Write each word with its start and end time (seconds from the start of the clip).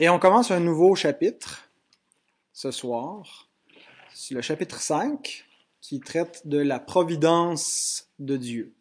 Et 0.00 0.08
on 0.08 0.20
commence 0.20 0.52
un 0.52 0.60
nouveau 0.60 0.94
chapitre 0.94 1.70
ce 2.52 2.70
soir. 2.70 3.48
C'est 4.14 4.34
le 4.34 4.42
chapitre 4.42 4.80
5 4.80 5.44
qui 5.80 5.98
traite 5.98 6.46
de 6.46 6.58
la 6.58 6.78
providence 6.78 8.08
de 8.20 8.36
Dieu. 8.36 8.74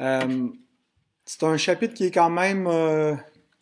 Euh, 0.00 0.48
c'est 1.24 1.42
un 1.42 1.56
chapitre 1.56 1.94
qui 1.94 2.04
est 2.04 2.10
quand 2.10 2.28
même 2.28 2.66
euh, 2.66 3.14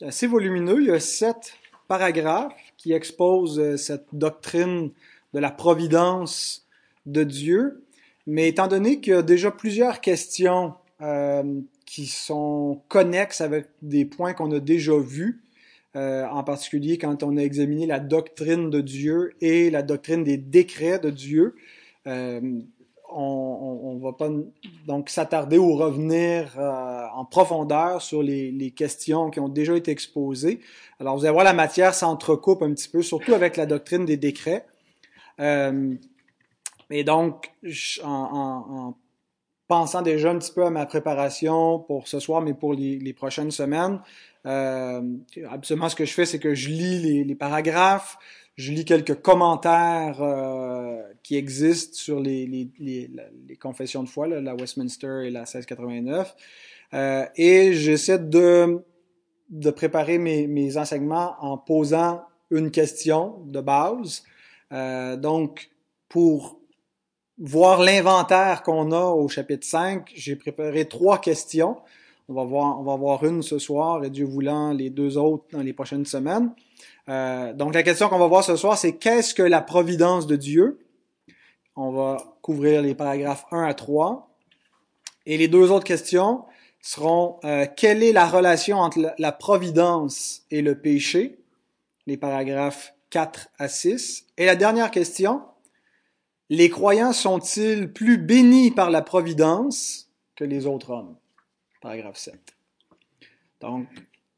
assez 0.03 0.27
volumineux. 0.27 0.81
Il 0.81 0.89
y 0.89 0.91
a 0.91 0.99
sept 0.99 1.55
paragraphes 1.87 2.53
qui 2.77 2.93
exposent 2.93 3.61
euh, 3.61 3.77
cette 3.77 4.07
doctrine 4.13 4.91
de 5.33 5.39
la 5.39 5.53
providence 5.53 6.67
de 7.07 7.23
Dieu. 7.23 7.85
Mais 8.27 8.49
étant 8.49 8.67
donné 8.67 9.01
qu'il 9.01 9.13
y 9.13 9.17
a 9.17 9.23
déjà 9.23 9.53
plusieurs 9.53 10.01
questions 10.01 10.75
euh, 11.01 11.61
qui 11.87 12.07
sont 12.07 12.83
connexes 12.89 13.41
avec 13.41 13.69
des 13.83 14.05
points 14.05 14.33
qu'on 14.33 14.51
a 14.51 14.59
déjà 14.59 14.99
vus, 14.99 15.44
euh, 15.97 16.27
en 16.27 16.43
particulier 16.43 16.99
quand 16.99 17.23
on 17.23 17.37
a 17.37 17.41
examiné 17.41 17.87
la 17.87 18.01
doctrine 18.01 18.69
de 18.69 18.81
Dieu 18.81 19.35
et 19.41 19.71
la 19.71 19.83
doctrine 19.83 20.25
des 20.25 20.37
décrets 20.37 20.99
de 20.99 21.09
Dieu. 21.09 21.55
Euh, 22.09 22.41
on, 23.17 23.95
ne 23.97 24.03
va 24.03 24.13
pas 24.13 24.29
donc 24.89 25.09
s'attarder 25.09 25.57
ou 25.57 25.77
revenir 25.77 26.59
euh, 26.59 27.07
en 27.15 27.25
profondeur 27.25 28.03
sur 28.03 28.25
les, 28.25 28.73
questions 28.77 29.31
qui 29.31 29.39
ont 29.39 29.49
déjà 29.49 29.77
été 29.77 29.93
exposées. 29.93 30.59
Alors 30.99 31.17
vous 31.17 31.25
allez 31.25 31.33
voir 31.33 31.45
la 31.45 31.53
matière 31.53 31.95
s'entrecoupe 31.95 32.63
un 32.63 32.75
petit 32.75 32.89
peu, 32.89 33.01
surtout 33.01 33.33
avec 33.33 33.57
la 33.57 33.67
doctrine 33.67 34.05
des 34.05 34.17
décrets. 34.17 34.67
Et 35.39 37.05
donc, 37.05 37.53
en, 38.03 38.09
en, 38.09 38.89
en, 38.89 38.99
pensant 39.69 40.03
déjà 40.03 40.31
un 40.31 40.39
petit 40.39 40.53
peu 40.53 40.65
à 40.65 40.71
ma 40.71 40.85
préparation 40.85 41.79
pour 41.79 42.09
ce 42.09 42.19
soir, 42.19 42.43
mais 42.43 42.53
pour 42.53 42.75
les 42.75 43.13
prochaines 43.13 43.53
semaines, 43.53 44.01
euh, 44.47 45.03
absolument, 45.51 45.89
ce 45.89 45.97
que 45.97 46.05
je 46.05 46.13
fais, 46.13 46.27
c'est 46.27 46.39
que 46.39 46.55
je 46.55 46.69
lis 46.69 46.99
les, 47.01 47.25
les, 47.25 47.35
paragraphes, 47.35 48.19
je 48.57 48.73
lis 48.73 48.85
quelques 48.85 49.21
commentaires 49.23 50.23
euh, 50.23 51.01
qui 51.23 51.37
existent 51.37 51.97
sur 51.97 52.21
les, 52.21 52.47
les, 52.79 53.11
les 53.49 53.57
confessions 53.57 54.03
de 54.03 54.09
foi, 54.09 54.29
là, 54.29 54.41
la 54.41 54.55
Westminster 54.55 55.23
et 55.25 55.31
la 55.31 55.41
1689, 55.41 56.35
euh, 56.95 57.27
et 57.37 57.73
j'essaie 57.73 58.19
de, 58.19 58.85
de 59.51 59.71
préparer 59.71 60.19
mes, 60.19 60.47
mes 60.47 60.77
enseignements 60.77 61.35
en 61.41 61.59
posant 61.59 62.23
une 62.51 62.71
question 62.71 63.43
de 63.47 63.61
base. 63.61 64.23
Euh, 64.73 65.17
donc, 65.17 65.71
pour 66.09 66.61
voir 67.39 67.83
l'inventaire 67.83 68.63
qu'on 68.63 68.93
a 68.93 69.07
au 69.07 69.29
chapitre 69.29 69.67
5, 69.67 70.13
j'ai 70.15 70.37
préparé 70.37 70.87
trois 70.87 71.21
questions. 71.21 71.79
On 72.29 72.35
va 72.35 72.45
voir, 72.45 72.81
on 72.81 72.83
va 72.83 72.97
voir 72.97 73.25
une 73.25 73.43
ce 73.43 73.59
soir 73.59 74.03
et 74.03 74.11
Dieu 74.11 74.25
voulant 74.25 74.73
les 74.73 74.89
deux 74.89 75.19
autres 75.19 75.45
dans 75.53 75.61
les 75.61 75.75
prochaines 75.75 76.07
semaines. 76.07 76.53
Euh, 77.09 77.53
donc 77.53 77.75
la 77.75 77.83
question 77.83 78.09
qu'on 78.09 78.19
va 78.19 78.27
voir 78.27 78.43
ce 78.43 78.57
soir, 78.57 78.79
c'est 78.79 78.97
qu'est-ce 78.97 79.35
que 79.35 79.43
la 79.43 79.61
providence 79.61 80.27
de 80.27 80.37
Dieu? 80.37 80.79
On 81.77 81.93
va 81.93 82.39
couvrir 82.41 82.81
les 82.81 82.95
paragraphes 82.95 83.45
1 83.51 83.65
à 83.65 83.75
3. 83.75 84.31
Et 85.27 85.37
les 85.37 85.49
deux 85.49 85.71
autres 85.71 85.85
questions 85.85 86.45
seront 86.81 87.41
euh, 87.45 87.67
quelle 87.77 88.03
est 88.03 88.13
la 88.13 88.27
relation 88.27 88.79
entre 88.79 89.15
la 89.19 89.33
providence 89.33 90.43
et 90.51 90.63
le 90.63 90.81
péché? 90.81 91.39
Les 92.07 92.17
paragraphes 92.17 92.95
4 93.11 93.49
à 93.59 93.69
6. 93.69 94.27
Et 94.39 94.47
la 94.47 94.57
dernière 94.57 94.91
question, 94.91 95.43
les 96.49 96.71
croyants 96.71 97.13
sont-ils 97.13 97.93
plus 97.93 98.17
bénis 98.17 98.71
par 98.71 98.91
la 98.91 99.03
providence 99.03 100.11
que 100.37 100.45
les 100.45 100.67
autres 100.67 100.91
hommes? 100.91 101.17
Paragraphe 101.85 102.17
7. 102.17 102.35
Donc, 103.61 103.87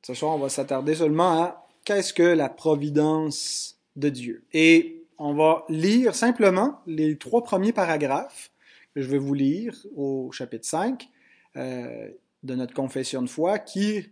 ce 0.03 0.15
soir, 0.15 0.35
on 0.35 0.39
va 0.39 0.49
s'attarder 0.49 0.97
seulement 0.97 1.45
à 1.45 1.69
qu'est-ce 1.85 2.13
que 2.13 2.25
la 2.25 2.49
providence 2.49 3.79
de 3.95 4.09
Dieu. 4.09 4.45
Et 4.53 5.05
on 5.17 5.33
va 5.33 5.65
lire 5.69 6.17
simplement 6.17 6.81
les 6.89 7.17
trois 7.17 7.45
premiers 7.45 7.73
paragraphes 7.73 8.51
que 8.97 9.01
je 9.01 9.09
vais 9.09 9.19
vous 9.19 9.33
lire 9.33 9.77
au 9.95 10.33
chapitre 10.33 10.67
5 10.67 11.09
euh, 11.55 12.09
de 12.43 12.55
notre 12.57 12.75
confession 12.75 13.23
de 13.23 13.29
foi 13.29 13.61
qui 13.61 14.11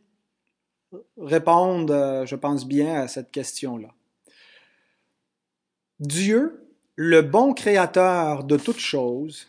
répondent, 1.21 1.91
euh, 1.91 2.25
je 2.27 2.37
pense 2.37 2.69
bien, 2.69 2.95
à 3.01 3.09
cette 3.09 3.33
question-là. 3.33 3.89
Dieu, 5.99 6.69
le 6.95 7.23
bon 7.23 7.53
créateur 7.53 8.45
de 8.45 8.57
toutes 8.57 8.79
choses, 8.79 9.45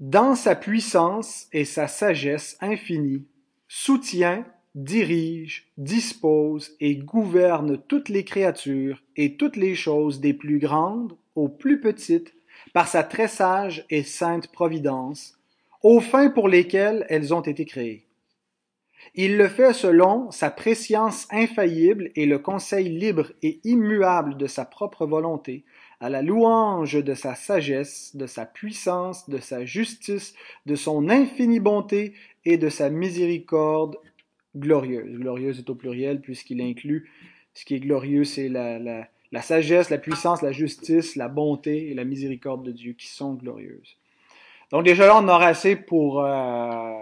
dans 0.00 0.34
sa 0.34 0.56
puissance 0.56 1.46
et 1.52 1.66
sa 1.66 1.86
sagesse 1.86 2.56
infinie, 2.62 3.26
soutient, 3.68 4.46
dirige, 4.74 5.70
dispose 5.76 6.74
et 6.80 6.96
gouverne 6.96 7.78
toutes 7.86 8.08
les 8.08 8.24
créatures 8.24 9.02
et 9.16 9.36
toutes 9.36 9.56
les 9.56 9.74
choses 9.74 10.20
des 10.20 10.32
plus 10.32 10.58
grandes 10.58 11.16
aux 11.34 11.48
plus 11.48 11.80
petites 11.80 12.34
par 12.72 12.88
sa 12.88 13.02
très 13.02 13.28
sage 13.28 13.84
et 13.90 14.02
sainte 14.02 14.50
providence, 14.50 15.38
aux 15.82 16.00
fins 16.00 16.30
pour 16.30 16.48
lesquelles 16.48 17.04
elles 17.10 17.34
ont 17.34 17.42
été 17.42 17.66
créées. 17.66 18.06
Il 19.14 19.36
le 19.36 19.48
fait 19.48 19.74
selon 19.74 20.30
sa 20.30 20.50
préscience 20.50 21.26
infaillible 21.30 22.10
et 22.14 22.26
le 22.26 22.38
conseil 22.38 22.88
libre 22.88 23.32
et 23.42 23.60
immuable 23.64 24.36
de 24.38 24.46
sa 24.46 24.64
propre 24.64 25.04
volonté, 25.06 25.64
à 26.00 26.08
la 26.08 26.22
louange 26.22 27.02
de 27.04 27.14
sa 27.14 27.34
sagesse, 27.34 28.16
de 28.16 28.26
sa 28.26 28.46
puissance, 28.46 29.28
de 29.28 29.38
sa 29.38 29.66
justice, 29.66 30.34
de 30.64 30.74
son 30.74 31.10
infinie 31.10 31.60
bonté 31.60 32.14
et 32.46 32.56
de 32.56 32.70
sa 32.70 32.88
miséricorde 32.88 33.96
glorieuse. 34.56 35.18
Glorieuse 35.18 35.58
est 35.58 35.68
au 35.68 35.74
pluriel 35.74 36.20
puisqu'il 36.22 36.62
inclut 36.62 37.10
ce 37.52 37.64
qui 37.66 37.74
est 37.74 37.80
glorieux, 37.80 38.24
c'est 38.24 38.48
la, 38.48 38.78
la, 38.78 39.42
sagesse, 39.42 39.90
la 39.90 39.98
puissance, 39.98 40.40
la 40.40 40.52
justice, 40.52 41.16
la 41.16 41.28
bonté 41.28 41.90
et 41.90 41.94
la 41.94 42.04
miséricorde 42.04 42.64
de 42.64 42.72
Dieu 42.72 42.94
qui 42.94 43.08
sont 43.08 43.34
glorieuses. 43.34 43.96
Donc 44.70 44.84
déjà 44.84 45.06
là, 45.06 45.18
on 45.18 45.28
aura 45.28 45.48
assez 45.48 45.76
pour 45.76 46.24
euh, 46.24 46.92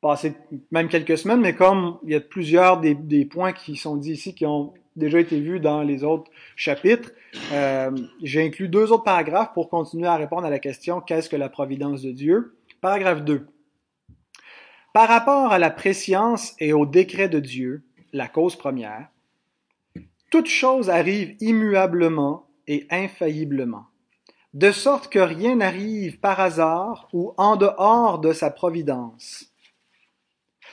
passer 0.00 0.32
même 0.72 0.88
quelques 0.88 1.18
semaines, 1.18 1.40
mais 1.40 1.54
comme 1.54 1.98
il 2.02 2.10
y 2.10 2.14
a 2.16 2.20
plusieurs 2.20 2.80
des 2.80 3.24
points 3.26 3.52
qui 3.52 3.76
sont 3.76 3.96
dits 3.96 4.12
ici 4.12 4.34
qui 4.34 4.46
ont 4.46 4.72
déjà 4.96 5.20
été 5.20 5.40
vu 5.40 5.60
dans 5.60 5.82
les 5.82 6.04
autres 6.04 6.30
chapitres. 6.56 7.12
Euh, 7.52 7.90
J'ai 8.22 8.44
inclus 8.46 8.68
deux 8.68 8.92
autres 8.92 9.04
paragraphes 9.04 9.52
pour 9.54 9.68
continuer 9.68 10.06
à 10.06 10.16
répondre 10.16 10.46
à 10.46 10.50
la 10.50 10.58
question 10.58 11.00
qu'est-ce 11.00 11.28
que 11.28 11.36
la 11.36 11.48
providence 11.48 12.02
de 12.02 12.12
Dieu? 12.12 12.56
Paragraphe 12.80 13.22
2. 13.22 13.46
Par 14.92 15.08
rapport 15.08 15.52
à 15.52 15.58
la 15.58 15.70
préscience 15.70 16.54
et 16.58 16.72
au 16.72 16.84
décret 16.84 17.28
de 17.28 17.40
Dieu, 17.40 17.82
la 18.12 18.28
cause 18.28 18.56
première, 18.56 19.08
toute 20.30 20.48
chose 20.48 20.90
arrive 20.90 21.36
immuablement 21.40 22.46
et 22.66 22.86
infailliblement, 22.90 23.86
de 24.54 24.70
sorte 24.70 25.10
que 25.10 25.18
rien 25.18 25.56
n'arrive 25.56 26.20
par 26.20 26.40
hasard 26.40 27.08
ou 27.12 27.32
en 27.36 27.56
dehors 27.56 28.18
de 28.18 28.32
sa 28.32 28.50
providence. 28.50 29.52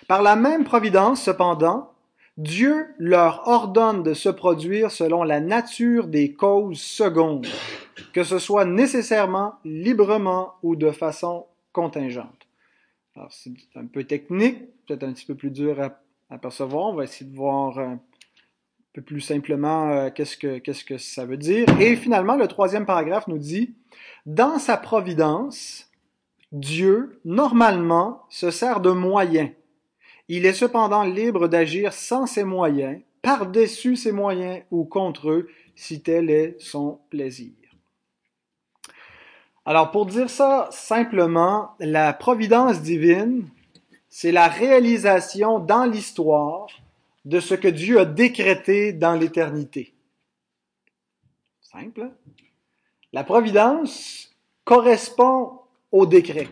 Par 0.08 0.22
la 0.22 0.36
même 0.36 0.64
providence, 0.64 1.22
cependant, 1.22 1.94
Dieu 2.40 2.88
leur 3.00 3.50
ordonne 3.50 4.02
de 4.02 4.14
se 4.14 4.30
produire 4.30 4.92
selon 4.92 5.24
la 5.24 5.42
nature 5.42 6.08
des 6.08 6.32
causes 6.32 6.80
secondes, 6.80 7.46
que 8.14 8.24
ce 8.24 8.40
soit 8.40 8.64
nécessairement, 8.64 9.56
librement 9.66 10.54
ou 10.64 10.78
de 10.78 10.90
façon 10.90 11.48
contingente. 11.74 12.48
Alors, 13.18 13.28
c'est 13.34 13.52
un 13.76 13.88
peu 13.88 14.06
technique, 14.06 14.58
peut-être 14.88 15.04
un 15.04 15.12
petit 15.12 15.26
peu 15.26 15.36
plus 15.36 15.52
dur 15.52 15.82
à, 16.30 16.38
percevoir. 16.38 16.88
On 16.88 16.94
va 16.94 17.04
essayer 17.04 17.30
de 17.30 17.36
voir 17.36 17.78
un 17.78 18.00
peu 18.94 19.02
plus 19.02 19.20
simplement 19.20 19.90
euh, 19.90 20.10
qu'est-ce 20.10 20.38
que, 20.38 20.60
qu'est-ce 20.60 20.86
que 20.86 20.98
ça 20.98 21.26
veut 21.26 21.36
dire. 21.36 21.68
Et 21.82 21.98
finalement, 21.98 22.38
le 22.38 22.48
troisième 22.48 22.86
paragraphe 22.86 23.28
nous 23.28 23.38
dit, 23.38 23.76
dans 24.26 24.60
sa 24.60 24.78
providence, 24.78 25.92
Dieu, 26.54 27.20
normalement, 27.26 28.24
se 28.30 28.50
sert 28.50 28.80
de 28.80 28.92
moyens 28.92 29.50
il 30.30 30.46
est 30.46 30.54
cependant 30.54 31.04
libre 31.04 31.48
d'agir 31.48 31.92
sans 31.92 32.28
ses 32.28 32.44
moyens, 32.44 33.02
par-dessus 33.22 33.96
ses 33.96 34.12
moyens 34.12 34.64
ou 34.72 34.86
contre 34.86 35.32
eux, 35.32 35.50
si 35.76 36.02
tel 36.02 36.30
est 36.30 36.56
son 36.60 37.00
plaisir. 37.10 37.52
Alors 39.66 39.92
pour 39.92 40.06
dire 40.06 40.30
ça 40.30 40.70
simplement, 40.72 41.72
la 41.80 42.14
providence 42.14 42.82
divine, 42.82 43.48
c'est 44.08 44.32
la 44.32 44.48
réalisation 44.48 45.60
dans 45.60 45.86
l'histoire 45.86 46.68
de 47.26 47.40
ce 47.40 47.56
que 47.56 47.68
Dieu 47.68 48.00
a 48.00 48.06
décrété 48.06 48.94
dans 48.94 49.14
l'éternité. 49.14 49.94
Simple. 51.62 52.04
Hein? 52.04 52.12
La 53.14 53.24
providence 53.24 54.32
correspond 54.64 55.60
au 55.92 56.06
décret. 56.06 56.48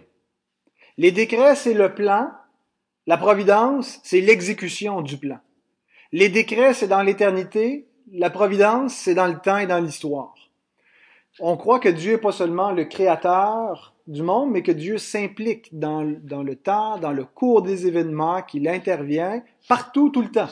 Les 0.98 1.12
décrets, 1.12 1.56
c'est 1.56 1.74
le 1.74 1.94
plan 1.94 2.32
la 3.08 3.18
providence, 3.18 4.02
c'est 4.04 4.20
l'exécution 4.20 5.02
du 5.02 5.18
plan. 5.18 5.40
Les 6.12 6.28
décrets, 6.28 6.74
c'est 6.74 6.90
dans 6.90 7.02
l'éternité. 7.02 7.88
La 8.12 8.30
providence, 8.30 8.94
c'est 8.94 9.16
dans 9.16 9.28
le 9.28 9.40
temps 9.40 9.58
et 9.58 9.66
dans 9.66 9.80
l'histoire. 9.80 10.36
on 11.40 11.56
croit 11.56 11.80
que 11.80 11.90
Dieu 11.90 12.14
n'est 12.14 12.22
pas 12.22 12.34
seulement 12.34 12.72
le 12.72 12.84
créateur 12.84 13.96
du 14.08 14.24
monde, 14.24 14.52
mais 14.52 14.62
que 14.62 14.72
Dieu 14.72 14.98
s'implique 14.98 15.78
dans, 15.78 16.04
dans, 16.24 16.44
le 16.44 16.56
temps, 16.56 16.98
dans 16.98 17.12
le 17.12 17.24
cours 17.24 17.62
des 17.62 17.88
événements, 17.88 18.42
qu'il 18.42 18.68
intervient 18.68 19.42
partout, 19.70 20.10
tout 20.10 20.22
le 20.22 20.32
temps. 20.32 20.50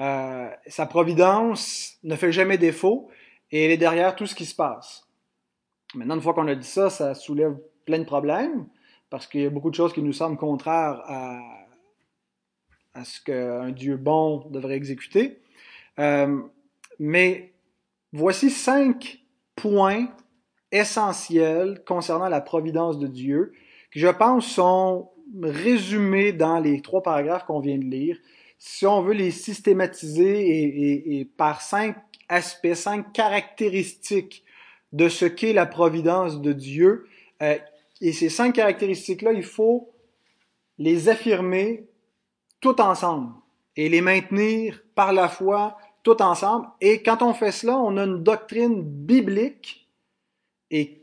Euh, 0.00 0.50
sa 0.66 0.84
providence 0.84 1.96
ne 2.02 2.16
fait 2.16 2.32
jamais 2.32 2.58
défaut 2.58 3.08
et 3.50 3.64
elle 3.64 3.70
est 3.70 3.78
derrière 3.78 4.14
tout 4.14 4.26
ce 4.26 4.34
qui 4.34 4.44
se 4.44 4.54
passe. 4.54 5.06
Maintenant, 5.94 6.16
une 6.16 6.20
fois 6.20 6.34
qu'on 6.34 6.48
a 6.48 6.54
dit 6.54 6.66
ça, 6.66 6.90
ça 6.90 7.14
soulève 7.14 7.56
plein 7.86 7.98
de 7.98 8.04
problèmes 8.04 8.66
parce 9.10 9.26
qu'il 9.26 9.42
y 9.42 9.46
a 9.46 9.50
beaucoup 9.50 9.70
de 9.70 9.74
choses 9.74 9.92
qui 9.92 10.02
nous 10.02 10.12
semblent 10.12 10.36
contraires 10.36 11.02
à, 11.06 11.40
ce 13.04 13.20
qu'un 13.20 13.70
Dieu 13.70 13.96
bon 13.96 14.48
devrait 14.50 14.76
exécuter. 14.76 15.38
Euh, 15.98 16.40
mais 16.98 17.52
voici 18.12 18.50
cinq 18.50 19.20
points 19.54 20.08
essentiels 20.72 21.82
concernant 21.86 22.28
la 22.28 22.40
providence 22.40 22.98
de 22.98 23.06
Dieu, 23.06 23.52
qui 23.92 24.00
je 24.00 24.08
pense 24.08 24.46
sont 24.46 25.10
résumés 25.42 26.32
dans 26.32 26.58
les 26.58 26.80
trois 26.80 27.02
paragraphes 27.02 27.44
qu'on 27.44 27.60
vient 27.60 27.78
de 27.78 27.84
lire. 27.84 28.18
Si 28.58 28.86
on 28.86 29.02
veut 29.02 29.14
les 29.14 29.30
systématiser 29.30 30.48
et, 30.48 31.20
et, 31.20 31.24
par 31.24 31.60
cinq 31.60 31.96
aspects, 32.28 32.74
cinq 32.74 33.12
caractéristiques 33.12 34.44
de 34.92 35.08
ce 35.08 35.26
qu'est 35.26 35.52
la 35.52 35.66
providence 35.66 36.40
de 36.40 36.52
Dieu, 36.52 37.06
euh, 37.42 37.56
et 38.00 38.12
ces 38.12 38.28
cinq 38.28 38.54
caractéristiques-là, 38.54 39.32
il 39.32 39.42
faut 39.42 39.90
les 40.78 41.08
affirmer 41.08 41.88
tout 42.60 42.80
ensemble 42.80 43.32
et 43.76 43.88
les 43.88 44.00
maintenir 44.00 44.82
par 44.94 45.12
la 45.12 45.28
foi 45.28 45.76
tout 46.02 46.20
ensemble. 46.22 46.68
Et 46.80 47.02
quand 47.02 47.22
on 47.22 47.34
fait 47.34 47.52
cela, 47.52 47.78
on 47.78 47.96
a 47.96 48.04
une 48.04 48.22
doctrine 48.22 48.82
biblique 48.82 49.88
et 50.70 51.02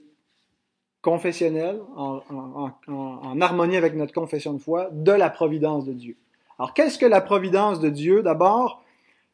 confessionnelle, 1.02 1.82
en, 1.98 3.42
harmonie 3.42 3.76
avec 3.76 3.94
notre 3.96 4.14
confession 4.14 4.54
de 4.54 4.60
foi, 4.60 4.90
de 4.92 5.12
la 5.12 5.30
providence 5.30 5.86
de 5.86 5.94
Dieu. 5.94 6.16
Alors, 6.58 6.74
qu'est-ce 6.74 6.98
que 6.98 7.06
la 7.06 7.20
providence 7.20 7.82
de 7.82 7.90
Dieu? 7.90 8.24
D'abord, 8.24 8.82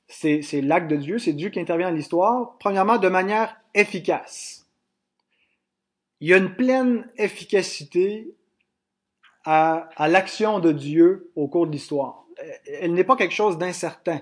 c'est 0.08 0.42
l'acte 0.62 0.90
de 0.90 0.96
Dieu, 0.96 1.20
c'est 1.20 1.34
Dieu 1.34 1.50
qui 1.50 1.60
intervient 1.60 1.90
dans 1.90 1.96
l'histoire, 1.96 2.56
premièrement, 2.60 2.98
de 2.98 3.08
manière 3.08 3.56
efficace. 3.76 4.59
Il 6.21 6.30
y 6.30 6.33
a 6.33 6.38
une 6.38 6.56
pleine 6.56 7.07
efficacité 7.18 8.33
à, 9.45 9.89
à 9.95 10.07
l'action 10.07 10.60
de 10.60 10.71
Dieu 10.71 11.31
au 11.36 11.48
cours 11.48 11.68
de 11.68 11.71
l'histoire. 11.71 12.25
Elle 12.81 12.94
n'est 12.94 13.04
pas 13.04 13.16
quelque 13.16 13.33
chose 13.33 13.57
d'incertain. 13.57 14.21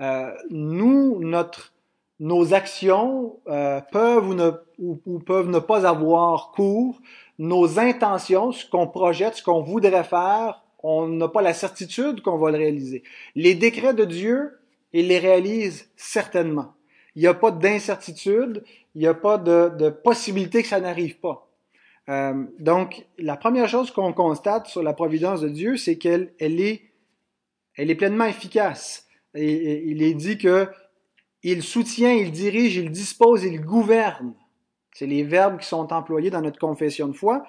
Euh, 0.00 0.32
nous, 0.50 1.18
notre, 1.20 1.72
nos 2.20 2.54
actions 2.54 3.38
euh, 3.48 3.80
peuvent 3.92 4.28
ou, 4.28 4.34
ne, 4.34 4.50
ou, 4.78 5.18
peuvent 5.20 5.48
ne 5.48 5.58
pas 5.58 5.86
avoir 5.86 6.52
cours. 6.52 7.00
Nos 7.38 7.78
intentions, 7.78 8.52
ce 8.52 8.68
qu'on 8.68 8.86
projette, 8.86 9.36
ce 9.36 9.42
qu'on 9.42 9.62
voudrait 9.62 10.04
faire, 10.04 10.62
on 10.82 11.08
n'a 11.08 11.28
pas 11.28 11.42
la 11.42 11.54
certitude 11.54 12.20
qu'on 12.22 12.38
va 12.38 12.50
le 12.50 12.58
réaliser. 12.58 13.02
Les 13.34 13.54
décrets 13.54 13.94
de 13.94 14.04
Dieu, 14.04 14.58
il 14.92 15.08
les 15.08 15.18
réalise 15.18 15.90
certainement. 15.96 16.74
Il 17.16 17.22
n'y 17.22 17.28
a 17.28 17.34
pas 17.34 17.50
d'incertitude, 17.50 18.64
il 18.94 19.00
n'y 19.00 19.06
a 19.06 19.14
pas 19.14 19.38
de, 19.38 19.90
possibilité 19.90 20.62
que 20.62 20.68
ça 20.68 20.80
n'arrive 20.80 21.18
pas. 21.18 21.48
Euh, 22.08 22.44
donc, 22.58 23.06
la 23.18 23.36
première 23.36 23.68
chose 23.68 23.90
qu'on 23.90 24.12
constate 24.12 24.66
sur 24.66 24.82
la 24.82 24.94
providence 24.94 25.40
de 25.40 25.48
Dieu, 25.48 25.76
c'est 25.76 25.98
qu'elle 25.98 26.32
elle 26.38 26.60
est, 26.60 26.82
elle 27.76 27.90
est 27.90 27.94
pleinement 27.94 28.24
efficace 28.24 29.08
il 29.34 30.02
est 30.02 30.14
dit 30.14 30.38
que 30.38 30.68
il 31.42 31.62
soutient, 31.62 32.12
il 32.12 32.32
dirige, 32.32 32.76
il 32.76 32.90
dispose, 32.90 33.44
il 33.44 33.60
gouverne. 33.60 34.34
C'est 34.92 35.06
les 35.06 35.22
verbes 35.22 35.60
qui 35.60 35.68
sont 35.68 35.92
employés 35.92 36.30
dans 36.30 36.40
notre 36.40 36.58
confession 36.58 37.06
de 37.06 37.12
foi, 37.12 37.46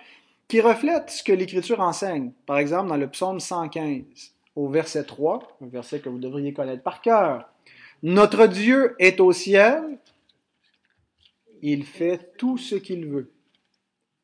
qui 0.48 0.62
reflètent 0.62 1.10
ce 1.10 1.24
que 1.24 1.32
l'Écriture 1.32 1.80
enseigne. 1.80 2.32
Par 2.46 2.60
exemple, 2.60 2.90
dans 2.90 2.98
le 2.98 3.10
psaume 3.10 3.40
115, 3.40 4.04
au 4.56 4.70
verset 4.70 5.06
3, 5.06 5.58
un 5.64 5.68
verset 5.68 6.00
que 6.00 6.10
vous 6.10 6.20
devriez 6.20 6.54
connaître 6.54 6.84
par 6.84 7.02
cœur. 7.02 7.50
Notre 8.02 8.48
Dieu 8.48 8.96
est 9.00 9.20
au 9.20 9.34
ciel, 9.34 10.00
il 11.62 11.86
fait 11.86 12.32
tout 12.38 12.58
ce 12.58 12.76
qu'il 12.76 13.08
veut. 13.08 13.32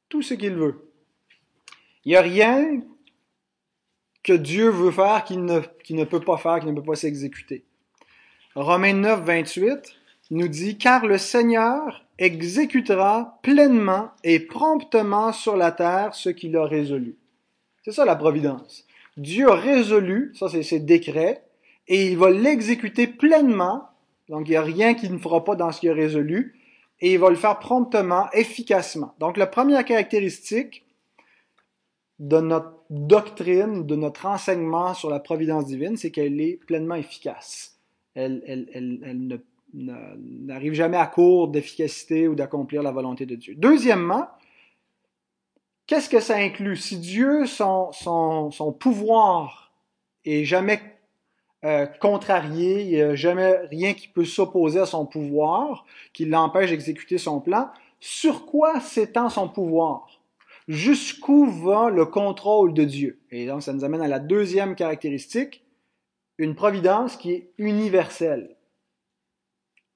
Tout 0.10 0.22
ce 0.22 0.34
qu'il 0.34 0.56
veut. 0.56 0.92
Il 2.06 2.10
n'y 2.10 2.16
a 2.16 2.22
rien 2.22 2.82
que 4.24 4.34
Dieu 4.34 4.70
veut 4.70 4.92
faire 4.92 5.24
qu'il 5.24 5.44
ne, 5.44 6.04
peut 6.04 6.20
pas 6.20 6.38
faire, 6.38 6.60
qu'il 6.60 6.70
ne 6.70 6.76
peut 6.76 6.86
pas 6.86 6.96
s'exécuter. 6.96 7.66
Romains 8.56 8.94
9, 8.94 9.24
28 9.24 9.94
nous 10.32 10.48
dit, 10.48 10.78
car 10.78 11.06
le 11.06 11.18
Seigneur 11.18 12.06
exécutera 12.18 13.40
pleinement 13.44 14.12
et 14.24 14.40
promptement 14.40 15.34
sur 15.34 15.58
la 15.58 15.72
terre 15.72 16.16
ce 16.16 16.30
qu'il 16.30 16.56
a 16.56 16.66
résolu. 16.66 17.18
C'est 17.84 17.92
ça 17.92 18.06
la 18.06 18.16
providence. 18.16 18.86
Dieu 19.18 19.50
a 19.50 19.56
résolu, 19.56 20.32
ça 20.34 20.50
c'est 20.50 20.64
ses 20.64 20.80
décrets, 20.80 21.45
et 21.88 22.12
il 22.12 22.18
va 22.18 22.32
l'exécuter 22.32 23.08
pleinement, 23.08 23.90
donc 24.30 24.48
il 24.48 24.52
n'y 24.52 24.58
a 24.58 24.62
rien 24.62 24.94
qu'il 24.94 25.14
ne 25.14 25.18
fera 25.18 25.44
pas 25.44 25.56
dans 25.56 25.72
ce 25.72 25.80
qu'il 25.80 25.90
a 25.90 25.94
résolu, 25.94 26.60
et 27.00 27.14
il 27.14 27.20
va 27.20 27.30
le 27.30 27.36
faire 27.36 27.60
promptement, 27.60 28.30
efficacement. 28.32 29.14
Donc 29.20 29.38
la 29.38 29.48
première 29.48 29.84
caractéristique 29.86 30.86
de 32.20 32.40
notre 32.40 32.74
doctrine, 32.90 33.86
de 33.86 33.96
notre 33.96 34.26
enseignement 34.26 34.94
sur 34.94 35.10
la 35.10 35.20
providence 35.20 35.66
divine, 35.66 35.98
c'est 35.98 36.12
qu'elle 36.12 36.40
est 36.40 36.60
pleinement 36.66 36.96
efficace. 36.96 37.78
Elle, 38.14 38.42
elle, 38.48 38.70
elle, 38.74 39.00
elle 39.04 39.42
n'arrive 39.74 40.74
jamais 40.74 40.98
à 40.98 41.08
court 41.08 41.50
d'efficacité 41.50 42.30
ou 42.30 42.36
d'accomplir 42.36 42.82
la 42.82 42.92
volonté 42.92 43.26
de 43.26 43.36
Dieu. 43.36 43.56
Deuxièmement, 43.58 44.28
qu'est-ce 45.86 46.10
que 46.10 46.22
ça 46.22 46.38
inclut? 46.38 46.78
Si 46.78 46.98
Dieu, 46.98 47.46
son, 47.46 47.92
son, 47.92 48.52
son 48.52 48.72
pouvoir 48.72 49.74
est 50.24 50.46
jamais 50.46 50.80
euh, 51.66 51.88
contrarié, 51.88 52.84
il 52.84 52.90
n'y 52.90 53.02
a 53.02 53.16
jamais 53.16 53.58
rien 53.72 53.96
qui 53.96 54.08
peut 54.08 54.24
s'opposer 54.24 54.80
à 54.80 54.86
son 54.86 55.08
pouvoir, 55.08 55.86
qui 56.14 56.26
l'empêche 56.26 56.70
d'exécuter 56.70 57.18
son 57.18 57.42
plan, 57.42 57.70
sur 58.00 58.46
quoi 58.46 58.80
s'étend 58.80 59.30
son 59.30 59.50
pouvoir? 59.50 60.08
Jusqu'où 60.68 61.48
va 61.48 61.90
le 61.90 62.06
contrôle 62.06 62.74
de 62.74 62.84
Dieu? 62.84 63.20
Et 63.32 63.48
donc, 63.48 63.64
ça 63.64 63.74
nous 63.74 63.84
amène 63.84 64.02
à 64.02 64.08
la 64.08 64.20
deuxième 64.20 64.76
caractéristique, 64.76 65.64
une 66.38 66.54
providence 66.54 67.18
qui 67.18 67.32
est 67.32 67.52
universelle. 67.58 68.56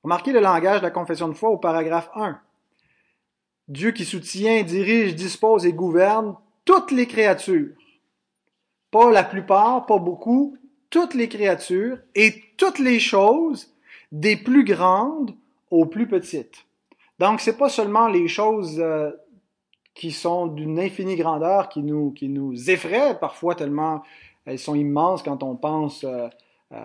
Remarquez 0.03 0.31
le 0.31 0.39
langage 0.39 0.79
de 0.79 0.85
la 0.85 0.91
confession 0.91 1.27
de 1.27 1.33
foi 1.33 1.49
au 1.49 1.57
paragraphe 1.57 2.09
1. 2.15 2.39
Dieu 3.67 3.91
qui 3.91 4.05
soutient, 4.05 4.63
dirige, 4.63 5.13
dispose 5.13 5.67
et 5.67 5.73
gouverne 5.73 6.35
toutes 6.65 6.91
les 6.91 7.05
créatures. 7.05 7.75
Pas 8.89 9.11
la 9.11 9.23
plupart, 9.23 9.85
pas 9.85 9.99
beaucoup, 9.99 10.57
toutes 10.89 11.13
les 11.13 11.29
créatures 11.29 11.97
et 12.15 12.43
toutes 12.57 12.79
les 12.79 12.99
choses, 12.99 13.73
des 14.11 14.35
plus 14.35 14.63
grandes 14.63 15.35
aux 15.69 15.85
plus 15.85 16.07
petites. 16.07 16.65
Donc, 17.19 17.41
c'est 17.41 17.57
pas 17.57 17.69
seulement 17.69 18.07
les 18.07 18.27
choses 18.27 18.79
euh, 18.79 19.11
qui 19.93 20.11
sont 20.11 20.47
d'une 20.47 20.79
infinie 20.79 21.15
grandeur, 21.15 21.69
qui 21.69 21.83
nous, 21.83 22.11
qui 22.11 22.29
nous 22.29 22.69
effraient 22.69 23.19
parfois 23.19 23.55
tellement 23.55 24.01
elles 24.45 24.59
sont 24.59 24.75
immenses 24.75 25.21
quand 25.21 25.43
on 25.43 25.55
pense 25.55 26.03
euh, 26.03 26.27
euh, 26.71 26.77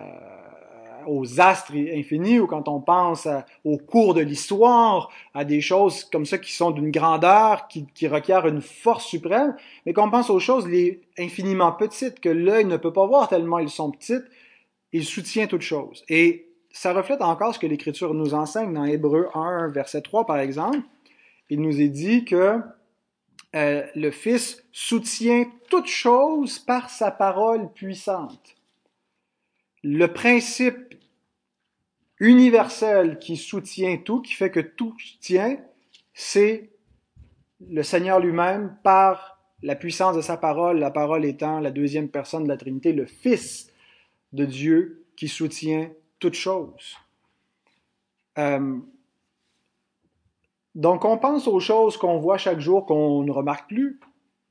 aux 1.07 1.39
astres 1.39 1.73
infinis 1.75 2.39
ou 2.39 2.47
quand 2.47 2.67
on 2.67 2.79
pense 2.79 3.27
au 3.63 3.77
cours 3.77 4.13
de 4.13 4.21
l'histoire, 4.21 5.09
à 5.33 5.45
des 5.45 5.61
choses 5.61 6.03
comme 6.05 6.25
ça 6.25 6.37
qui 6.37 6.53
sont 6.53 6.71
d'une 6.71 6.91
grandeur, 6.91 7.67
qui, 7.67 7.85
qui 7.93 8.07
requièrent 8.07 8.47
une 8.47 8.61
force 8.61 9.05
suprême, 9.05 9.55
mais 9.85 9.93
qu'on 9.93 10.09
pense 10.09 10.29
aux 10.29 10.39
choses 10.39 10.67
les 10.67 11.01
infiniment 11.17 11.71
petites 11.71 12.19
que 12.19 12.29
l'œil 12.29 12.65
ne 12.65 12.77
peut 12.77 12.93
pas 12.93 13.05
voir 13.05 13.27
tellement 13.27 13.59
elles 13.59 13.69
sont 13.69 13.91
petites, 13.91 14.25
il 14.91 15.03
soutient 15.03 15.47
toutes 15.47 15.61
choses. 15.61 16.03
Et 16.09 16.47
ça 16.71 16.93
reflète 16.93 17.21
encore 17.21 17.53
ce 17.53 17.59
que 17.59 17.67
l'Écriture 17.67 18.13
nous 18.13 18.33
enseigne 18.33 18.73
dans 18.73 18.83
Hébreu 18.83 19.29
1, 19.33 19.69
verset 19.69 20.01
3, 20.01 20.25
par 20.25 20.39
exemple. 20.39 20.79
Il 21.49 21.61
nous 21.61 21.79
est 21.79 21.89
dit 21.89 22.25
que 22.25 22.59
euh, 23.55 23.85
le 23.95 24.11
Fils 24.11 24.63
soutient 24.73 25.45
toute 25.69 25.87
chose 25.87 26.59
par 26.59 26.89
sa 26.89 27.11
parole 27.11 27.71
puissante. 27.71 28.55
Le 29.83 30.07
principe 30.07 30.84
universel 32.19 33.19
qui 33.19 33.37
soutient 33.37 33.97
tout, 33.97 34.21
qui 34.21 34.33
fait 34.33 34.51
que 34.51 34.59
tout 34.59 34.95
tient, 35.19 35.57
c'est 36.13 36.69
le 37.69 37.83
Seigneur 37.83 38.19
lui-même 38.19 38.77
par 38.83 39.39
la 39.63 39.75
puissance 39.75 40.15
de 40.15 40.21
sa 40.21 40.37
parole, 40.37 40.79
la 40.79 40.91
parole 40.91 41.25
étant 41.25 41.59
la 41.59 41.71
deuxième 41.71 42.09
personne 42.09 42.43
de 42.43 42.49
la 42.49 42.57
Trinité, 42.57 42.93
le 42.93 43.05
Fils 43.05 43.71
de 44.33 44.45
Dieu 44.45 45.05
qui 45.15 45.27
soutient 45.27 45.89
toute 46.19 46.35
chose. 46.35 46.95
Euh, 48.37 48.77
donc, 50.75 51.05
on 51.05 51.17
pense 51.17 51.47
aux 51.47 51.59
choses 51.59 51.97
qu'on 51.97 52.19
voit 52.19 52.37
chaque 52.37 52.59
jour 52.59 52.85
qu'on 52.85 53.23
ne 53.23 53.31
remarque 53.31 53.69
plus. 53.69 53.99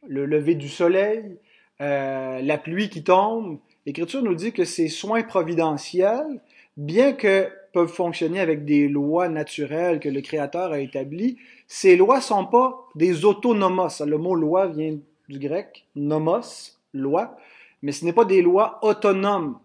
Le 0.07 0.25
lever 0.27 0.55
du 0.55 0.69
soleil, 0.69 1.39
euh, 1.81 2.41
la 2.41 2.59
pluie 2.59 2.89
qui 2.89 3.05
tombe. 3.05 3.59
L'Écriture 3.87 4.23
nous 4.23 4.35
dit 4.35 4.53
que 4.53 4.65
ces 4.65 4.89
soins 4.89 5.23
providentiels, 5.23 6.41
bien 6.77 7.13
que 7.13 7.49
peuvent 7.73 7.93
fonctionner 7.93 8.41
avec 8.41 8.65
des 8.65 8.89
lois 8.89 9.29
naturelles 9.29 10.01
que 10.01 10.09
le 10.09 10.21
Créateur 10.21 10.73
a 10.73 10.79
établies, 10.79 11.37
ces 11.67 11.97
lois 11.97 12.21
sont 12.21 12.47
pas 12.47 12.87
des 12.95 13.25
autonomos. 13.25 14.01
Le 14.07 14.17
mot 14.17 14.35
loi 14.35 14.69
vient 14.69 14.97
du 15.29 15.39
grec, 15.39 15.87
nomos, 15.97 16.79
loi, 16.93 17.37
mais 17.83 17.93
ce 17.93 18.05
n'est 18.05 18.13
pas 18.13 18.25
des 18.25 18.43
lois 18.43 18.79
autonomes. 18.83 19.59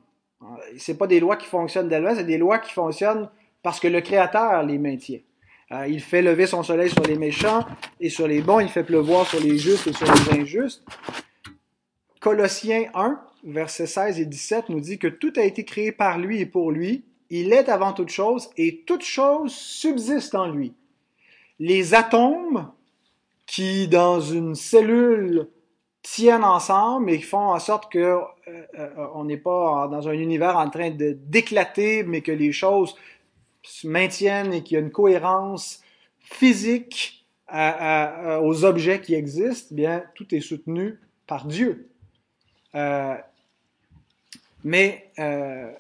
C'est 0.78 0.98
pas 0.98 1.08
des 1.08 1.20
lois 1.20 1.36
qui 1.36 1.48
fonctionnent 1.48 1.88
d'elles-mêmes, 1.88 2.16
c'est 2.16 2.24
des 2.24 2.38
lois 2.38 2.60
qui 2.60 2.74
fonctionnent 2.74 3.30
parce 3.62 3.80
que 3.80 3.88
le 3.88 4.02
Créateur 4.02 4.64
les 4.64 4.78
maintient. 4.78 5.20
Euh, 5.72 5.86
il 5.88 6.02
fait 6.02 6.24
lever 6.24 6.48
son 6.48 6.64
soleil 6.64 6.90
sur 6.90 7.04
les 7.04 7.16
méchants 7.16 7.64
et 8.00 8.10
sur 8.10 8.28
les 8.28 8.42
bons, 8.42 8.60
il 8.60 8.70
fait 8.70 8.84
pleuvoir 8.84 9.28
sur 9.28 9.40
les 9.40 9.58
justes 9.58 9.86
et 9.86 9.94
sur 9.94 10.08
les 10.12 10.42
injustes. 10.42 10.84
Colossiens 12.20 12.86
1, 12.96 13.22
versets 13.44 13.88
16 13.88 14.20
et 14.20 14.26
17 14.26 14.70
nous 14.70 14.80
dit 14.80 14.98
que 14.98 15.08
tout 15.08 15.34
a 15.36 15.44
été 15.44 15.66
créé 15.66 15.92
par 15.92 16.18
lui 16.18 16.40
et 16.40 16.46
pour 16.46 16.72
lui. 16.72 17.04
Il 17.30 17.54
est 17.54 17.70
avant 17.70 17.94
toute 17.94 18.10
chose 18.10 18.50
et 18.58 18.84
toute 18.86 19.04
chose 19.04 19.54
subsiste 19.54 20.36
en 20.36 20.48
lui. 20.48 20.74
Les 21.60 21.94
atomes 21.94 22.72
qui, 23.46 23.88
dans 23.88 24.20
une 24.20 24.56
cellule, 24.56 25.48
tiennent 26.02 26.44
ensemble 26.44 27.12
et 27.12 27.20
font 27.20 27.50
en 27.50 27.60
sorte 27.60 27.92
que 27.92 28.00
euh, 28.00 28.66
euh, 28.78 29.24
n'est 29.24 29.38
pas 29.38 29.88
dans 29.88 30.08
un 30.08 30.14
univers 30.14 30.58
en 30.58 30.70
train 30.70 30.92
de 30.92 31.12
d'éclater, 31.12 32.04
mais 32.04 32.22
que 32.22 32.32
les 32.32 32.52
choses 32.52 32.96
se 33.62 33.88
maintiennent 33.88 34.54
et 34.54 34.64
qu'il 34.64 34.76
y 34.76 34.78
a 34.78 34.84
une 34.84 34.92
cohérence 34.92 35.82
physique 36.20 37.26
aux 37.52 38.64
objets 38.64 39.02
qui 39.02 39.16
existent, 39.16 39.74
bien 39.74 40.04
tout 40.14 40.36
est 40.36 40.40
soutenu 40.40 41.00
par 41.26 41.46
Dieu. 41.46 41.90
Euh, 42.76 43.16
mais 44.64 45.12
euh, 45.20 45.72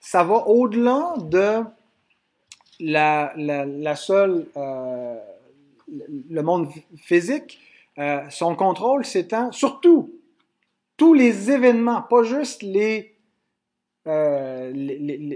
ça 0.00 0.22
va 0.22 0.46
au-delà 0.46 1.14
de 1.18 1.62
la, 2.80 3.96
seule 3.96 4.46
euh, 4.56 5.18
le 5.88 6.42
monde 6.42 6.68
physique. 6.96 7.58
Euh, 7.98 8.20
son 8.28 8.54
contrôle 8.54 9.04
s'étend 9.04 9.52
surtout 9.52 10.12
tous 10.96 11.14
les 11.14 11.50
événements, 11.50 12.02
pas 12.02 12.22
juste 12.22 12.62
les 12.62 13.12
les, 14.08 14.72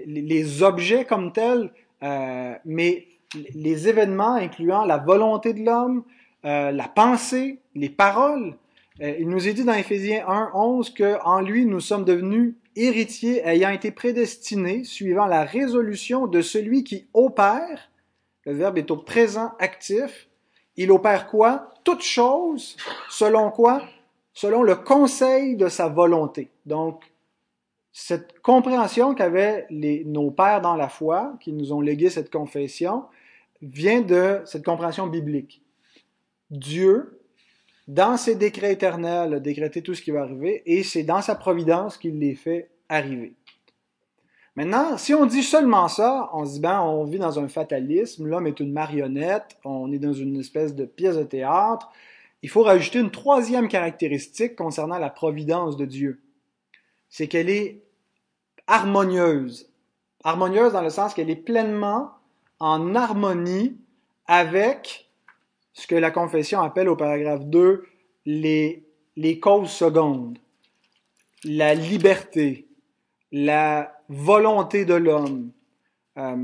les, 0.06 0.62
objets 0.62 1.04
comme 1.04 1.32
tels, 1.32 1.72
mais 2.00 3.08
les 3.52 3.88
événements 3.88 4.34
incluant 4.34 4.84
la 4.84 4.96
volonté 4.96 5.54
de 5.54 5.64
l'homme, 5.64 6.04
la 6.44 6.86
pensée, 6.86 7.58
les 7.74 7.90
paroles. 7.90 8.54
il 9.00 9.28
nous 9.28 9.48
est 9.48 9.54
dit 9.54 9.64
dans 9.64 9.72
Éphésiens 9.72 10.24
1, 10.28 10.52
11 10.54 10.90
que 10.90 11.20
en 11.24 11.40
lui 11.40 11.66
nous 11.66 11.80
sommes 11.80 12.04
devenus 12.04 12.54
héritiers 12.76 13.46
ayant 13.46 13.70
été 13.70 13.90
prédestinés 13.90 14.84
suivant 14.84 15.26
la 15.26 15.44
résolution 15.44 16.26
de 16.26 16.40
celui 16.40 16.84
qui 16.84 17.08
opère. 17.14 17.90
Le 18.44 18.52
verbe 18.52 18.78
est 18.78 18.90
au 18.90 18.96
présent 18.96 19.52
actif. 19.58 20.28
Il 20.76 20.90
opère 20.92 21.26
quoi? 21.28 21.74
Toute 21.84 22.02
chose, 22.02 22.76
selon 23.10 23.50
quoi? 23.50 23.82
Selon 24.32 24.62
le 24.62 24.76
conseil 24.76 25.56
de 25.56 25.68
sa 25.68 25.88
volonté. 25.88 26.50
Donc, 26.66 27.04
cette 27.92 28.40
compréhension 28.40 29.14
qu'avaient 29.14 29.66
nos 29.70 30.30
pères 30.30 30.60
dans 30.60 30.76
la 30.76 30.88
foi, 30.88 31.36
qui 31.40 31.52
nous 31.52 31.72
ont 31.72 31.80
légué 31.80 32.08
cette 32.08 32.30
confession, 32.30 33.04
vient 33.62 34.00
de 34.00 34.40
cette 34.44 34.64
compréhension 34.64 35.06
biblique. 35.06 35.62
Dieu, 36.50 37.19
dans 37.92 38.16
ses 38.16 38.35
décrets 38.35 38.73
éternels, 38.73 39.35
a 39.35 39.40
décrété 39.40 39.82
tout 39.82 39.94
ce 39.94 40.02
qui 40.02 40.11
va 40.11 40.23
arriver, 40.23 40.62
et 40.66 40.82
c'est 40.82 41.02
dans 41.02 41.23
sa 41.23 41.35
providence 41.35 41.99
qu'il 41.99 42.18
les 42.18 42.35
fait 42.35 42.70
arriver. 42.88 43.35
Maintenant, 44.56 44.99
si 44.99 45.14
on 45.14 45.26
dit 45.26 45.42
seulement 45.42 45.88
ça, 45.88 46.28
on 46.32 46.44
se 46.44 46.54
dit, 46.54 46.61
ben, 46.61 46.80
on 46.80 47.04
vit 47.04 47.18
dans 47.18 47.38
un 47.38 47.49
fatalisme, 47.49 48.26
l'homme 48.26 48.47
est 48.47 48.61
une 48.61 48.73
marionnette, 48.73 49.56
on 49.64 49.92
est 49.92 49.99
dans 49.99 50.12
une 50.12 50.38
espèce 50.38 50.75
de 50.75 50.85
pièce 50.85 51.16
de 51.16 51.23
théâtre. 51.23 51.90
Il 52.42 52.49
faut 52.49 52.62
rajouter 52.62 52.99
une 52.99 53.11
troisième 53.11 53.68
caractéristique 53.68 54.56
concernant 54.56 54.99
la 54.99 55.11
providence 55.11 55.76
de 55.76 55.85
Dieu 55.85 56.20
c'est 57.11 57.26
qu'elle 57.26 57.50
est 57.50 57.82
harmonieuse. 58.66 59.68
Harmonieuse 60.25 60.73
dans 60.73 60.82
le 60.82 60.90
sens 60.90 61.12
qu'elle 61.12 61.28
est 61.28 61.37
pleinement 61.37 62.12
en 62.61 62.94
harmonie 62.94 63.76
avec 64.26 65.10
ce 65.72 65.86
que 65.86 65.94
la 65.94 66.10
confession 66.10 66.60
appelle 66.60 66.88
au 66.88 66.96
paragraphe 66.96 67.44
2 67.44 67.84
les, 68.26 68.84
les 69.16 69.40
causes 69.40 69.70
secondes, 69.70 70.38
la 71.44 71.74
liberté, 71.74 72.68
la 73.32 73.92
volonté 74.08 74.84
de 74.84 74.94
l'homme. 74.94 75.52
Euh, 76.18 76.36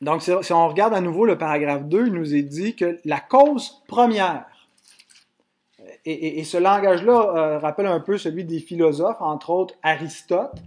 donc, 0.00 0.22
si 0.22 0.52
on 0.52 0.68
regarde 0.68 0.94
à 0.94 1.00
nouveau 1.00 1.24
le 1.24 1.38
paragraphe 1.38 1.84
2, 1.84 2.06
il 2.06 2.12
nous 2.12 2.34
est 2.34 2.42
dit 2.42 2.76
que 2.76 3.00
la 3.04 3.20
cause 3.20 3.82
première 3.88 4.44
et, 6.06 6.44
ce 6.44 6.58
langage-là 6.58 7.12
euh, 7.12 7.58
rappelle 7.58 7.86
un 7.86 8.00
peu 8.00 8.18
celui 8.18 8.44
des 8.44 8.60
philosophes, 8.60 9.20
entre 9.20 9.50
autres 9.50 9.74
Aristote, 9.82 10.58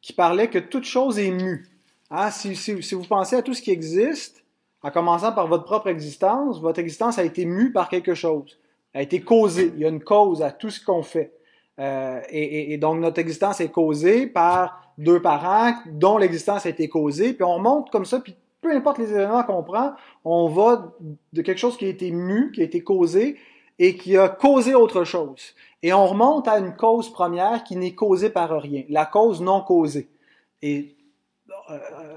qui 0.00 0.12
parlait 0.12 0.48
que 0.48 0.58
toute 0.58 0.84
chose 0.84 1.18
est 1.18 1.30
mue. 1.30 1.66
Hein, 2.10 2.30
si, 2.30 2.54
vous 2.92 3.04
pensez 3.04 3.36
à 3.36 3.42
tout 3.42 3.54
ce 3.54 3.62
qui 3.62 3.70
existe, 3.70 4.41
en 4.82 4.90
commençant 4.90 5.32
par 5.32 5.46
votre 5.46 5.64
propre 5.64 5.88
existence, 5.88 6.60
votre 6.60 6.80
existence 6.80 7.18
a 7.18 7.24
été 7.24 7.44
mue 7.44 7.72
par 7.72 7.88
quelque 7.88 8.14
chose, 8.14 8.58
a 8.94 9.02
été 9.02 9.20
causée. 9.20 9.72
Il 9.74 9.80
y 9.80 9.84
a 9.84 9.88
une 9.88 10.02
cause 10.02 10.42
à 10.42 10.50
tout 10.50 10.70
ce 10.70 10.84
qu'on 10.84 11.02
fait. 11.02 11.32
Euh, 11.78 12.20
et, 12.30 12.76
donc 12.76 13.00
notre 13.00 13.18
existence 13.18 13.60
est 13.60 13.70
causée 13.70 14.26
par 14.26 14.92
deux 14.98 15.22
parents 15.22 15.72
dont 15.86 16.18
l'existence 16.18 16.66
a 16.66 16.68
été 16.68 16.88
causée, 16.88 17.32
puis 17.32 17.44
on 17.44 17.58
monte 17.58 17.90
comme 17.90 18.04
ça, 18.04 18.20
puis 18.20 18.36
peu 18.60 18.70
importe 18.74 18.98
les 18.98 19.10
événements 19.10 19.42
qu'on 19.42 19.62
prend, 19.62 19.92
on 20.24 20.48
va 20.48 20.92
de 21.32 21.42
quelque 21.42 21.58
chose 21.58 21.76
qui 21.76 21.86
a 21.86 21.88
été 21.88 22.10
mu, 22.10 22.52
qui 22.52 22.60
a 22.60 22.64
été 22.64 22.84
causé, 22.84 23.36
et 23.78 23.96
qui 23.96 24.16
a 24.16 24.28
causé 24.28 24.74
autre 24.74 25.04
chose. 25.04 25.54
Et 25.82 25.92
on 25.92 26.06
remonte 26.06 26.46
à 26.46 26.58
une 26.58 26.76
cause 26.76 27.10
première 27.10 27.64
qui 27.64 27.76
n'est 27.76 27.94
causée 27.94 28.30
par 28.30 28.50
rien, 28.60 28.84
la 28.88 29.06
cause 29.06 29.40
non 29.40 29.62
causée. 29.62 30.08
Et 30.60 30.94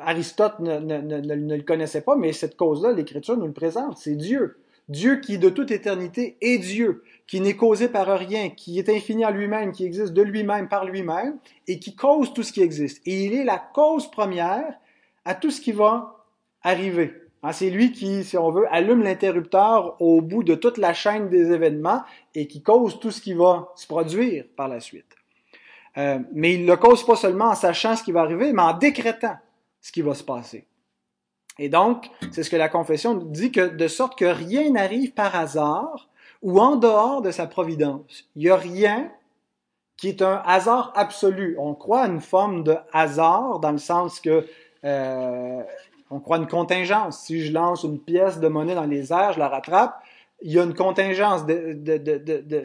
Aristote 0.02 0.60
ne, 0.60 0.80
ne, 0.80 0.98
ne, 1.00 1.20
ne, 1.20 1.56
le 1.56 1.64
connaissait 1.64 2.02
pas, 2.02 2.16
mais 2.16 2.34
cette 2.34 2.56
cause-là, 2.56 2.92
l'Écriture 2.92 3.38
nous 3.38 3.48
le 3.48 3.54
présente, 3.54 3.98
c'est 3.98 4.16
Dieu. 4.16 4.58
Dieu 4.88 5.20
qui 5.20 5.40
de 5.40 5.50
toute 5.50 5.72
éternité 5.72 6.38
est 6.42 6.60
Dieu, 6.60 7.04
qui 7.26 7.42
n'est 7.42 7.56
causé 7.56 7.88
par 7.88 8.08
rien, 8.08 8.50
qui 8.50 8.78
est 8.78 8.90
infini 8.90 9.26
en 9.26 9.32
lui-même, 9.32 9.72
qui 9.72 9.84
existe 9.84 10.14
de 10.14 10.22
lui-même 10.22 10.68
par 10.68 10.86
lui-même, 10.86 11.38
et 11.68 11.80
qui 11.80 11.96
cause 11.96 12.34
tout 12.34 12.44
ce 12.44 12.54
qui 12.54 12.62
existe. 12.62 13.02
Et 13.08 13.26
il 13.26 13.34
est 13.34 13.44
la 13.44 13.58
cause 13.58 14.10
première 14.12 14.76
à 15.26 15.34
tout 15.34 15.50
ce 15.50 15.60
qui 15.60 15.72
va 15.72 16.24
arriver. 16.62 17.14
Hein, 17.42 17.52
c'est 17.52 17.72
lui 17.72 17.92
qui, 17.92 18.24
si 18.24 18.38
on 18.38 18.52
veut, 18.52 18.72
allume 18.72 19.02
l'interrupteur 19.02 20.00
au 20.00 20.22
bout 20.22 20.44
de 20.44 20.56
toute 20.56 20.78
la 20.78 20.94
chaîne 20.94 21.30
des 21.30 21.52
événements 21.52 22.04
et 22.36 22.48
qui 22.48 22.62
cause 22.62 23.00
tout 23.00 23.12
ce 23.12 23.22
qui 23.22 23.34
va 23.34 23.72
se 23.76 23.88
produire 23.88 24.46
par 24.56 24.68
la 24.68 24.80
suite. 24.80 25.15
Euh, 25.98 26.20
mais 26.34 26.56
il 26.56 26.66
ne 26.66 26.72
le 26.72 26.78
cause 26.78 27.06
pas 27.06 27.16
seulement 27.16 27.46
en 27.46 27.56
sachant 27.56 27.96
ce 27.96 28.04
qui 28.04 28.12
va 28.12 28.22
arriver, 28.22 28.52
mais 28.52 28.62
en 28.62 28.74
décrétant 28.78 29.38
ce 29.82 29.92
qui 29.92 30.02
va 30.02 30.14
se 30.14 30.24
passer. 30.24 30.68
Et 31.58 31.70
donc, 31.70 32.10
c'est 32.32 32.44
ce 32.44 32.50
que 32.50 32.58
la 32.58 32.70
confession 32.70 33.14
dit, 33.14 33.52
que 33.52 33.68
de 33.68 33.88
sorte 33.88 34.18
que 34.18 34.26
rien 34.26 34.72
n'arrive 34.72 35.14
par 35.14 35.36
hasard 35.36 36.10
ou 36.42 36.60
en 36.60 36.76
dehors 36.76 37.22
de 37.22 37.32
sa 37.32 37.48
providence. 37.48 38.26
Il 38.36 38.44
n'y 38.44 38.50
a 38.50 38.58
rien 38.58 39.12
qui 39.98 40.10
est 40.10 40.22
un 40.22 40.42
hasard 40.46 40.92
absolu. 40.96 41.56
On 41.58 41.74
croit 41.74 42.02
à 42.02 42.08
une 42.08 42.20
forme 42.20 42.64
de 42.64 42.76
hasard 42.92 43.60
dans 43.60 43.72
le 43.72 43.78
sens 43.78 44.20
que 44.20 44.46
euh, 44.84 45.64
on 46.10 46.20
croit 46.20 46.38
une 46.38 46.48
contingence. 46.48 47.20
Si 47.20 47.46
je 47.46 47.54
lance 47.54 47.84
une 47.84 48.00
pièce 48.00 48.40
de 48.40 48.48
monnaie 48.50 48.76
dans 48.76 48.86
les 48.86 49.14
airs, 49.14 49.34
je 49.34 49.40
la 49.40 49.48
rattrape, 49.48 49.98
il 50.42 50.52
y 50.52 50.60
a 50.60 50.64
une 50.64 50.74
contingence 50.74 51.46
de, 51.46 51.74
de, 51.74 51.98
de, 51.98 52.18
de 52.18 52.64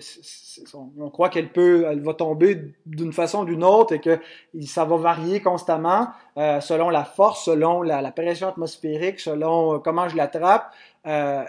on 0.74 1.08
croit 1.10 1.28
qu'elle 1.28 1.52
peut, 1.52 1.86
elle 1.88 2.00
va 2.00 2.14
tomber 2.14 2.74
d'une 2.84 3.12
façon 3.12 3.42
ou 3.42 3.44
d'une 3.44 3.64
autre 3.64 3.94
et 3.94 4.00
que 4.00 4.20
ça 4.66 4.84
va 4.84 4.96
varier 4.96 5.40
constamment 5.40 6.08
euh, 6.36 6.60
selon 6.60 6.90
la 6.90 7.04
force, 7.04 7.44
selon 7.44 7.82
la, 7.82 8.10
pression 8.12 8.48
atmosphérique, 8.48 9.20
selon 9.20 9.74
euh, 9.74 9.78
comment 9.78 10.08
je 10.08 10.16
l'attrape. 10.16 10.72
Euh, 11.06 11.44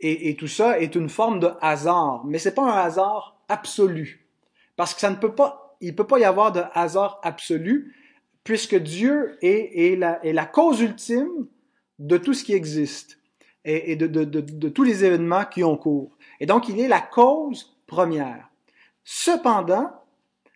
et, 0.00 0.36
tout 0.36 0.48
ça 0.48 0.78
est 0.80 0.96
une 0.96 1.08
forme 1.08 1.40
de 1.40 1.50
hasard, 1.62 2.24
mais 2.26 2.38
c'est 2.38 2.54
pas 2.54 2.64
un 2.64 2.84
hasard 2.84 3.36
absolu, 3.48 4.28
parce 4.76 4.92
que 4.92 5.00
ça 5.00 5.08
ne 5.08 5.16
peut 5.16 5.34
pas, 5.34 5.76
il 5.80 5.94
peut 5.94 6.06
pas 6.06 6.18
y 6.18 6.24
avoir 6.24 6.52
de 6.52 6.62
hasard 6.74 7.20
absolu 7.22 7.94
puisque 8.42 8.76
Dieu 8.76 9.38
est, 9.40 9.96
la, 9.96 10.46
cause 10.46 10.80
ultime 10.80 11.46
de 11.98 12.18
tout 12.18 12.34
ce 12.34 12.44
qui 12.44 12.52
existe 12.52 13.18
et, 13.64 13.96
de, 13.96 14.68
tous 14.68 14.82
les 14.82 15.04
événements 15.04 15.44
qui 15.44 15.64
ont 15.64 15.76
cours. 15.76 16.16
Et 16.40 16.46
donc, 16.46 16.68
il 16.68 16.78
est 16.80 16.88
la 16.88 17.00
cause 17.00 17.76
première. 17.86 18.50
Cependant, 19.04 19.90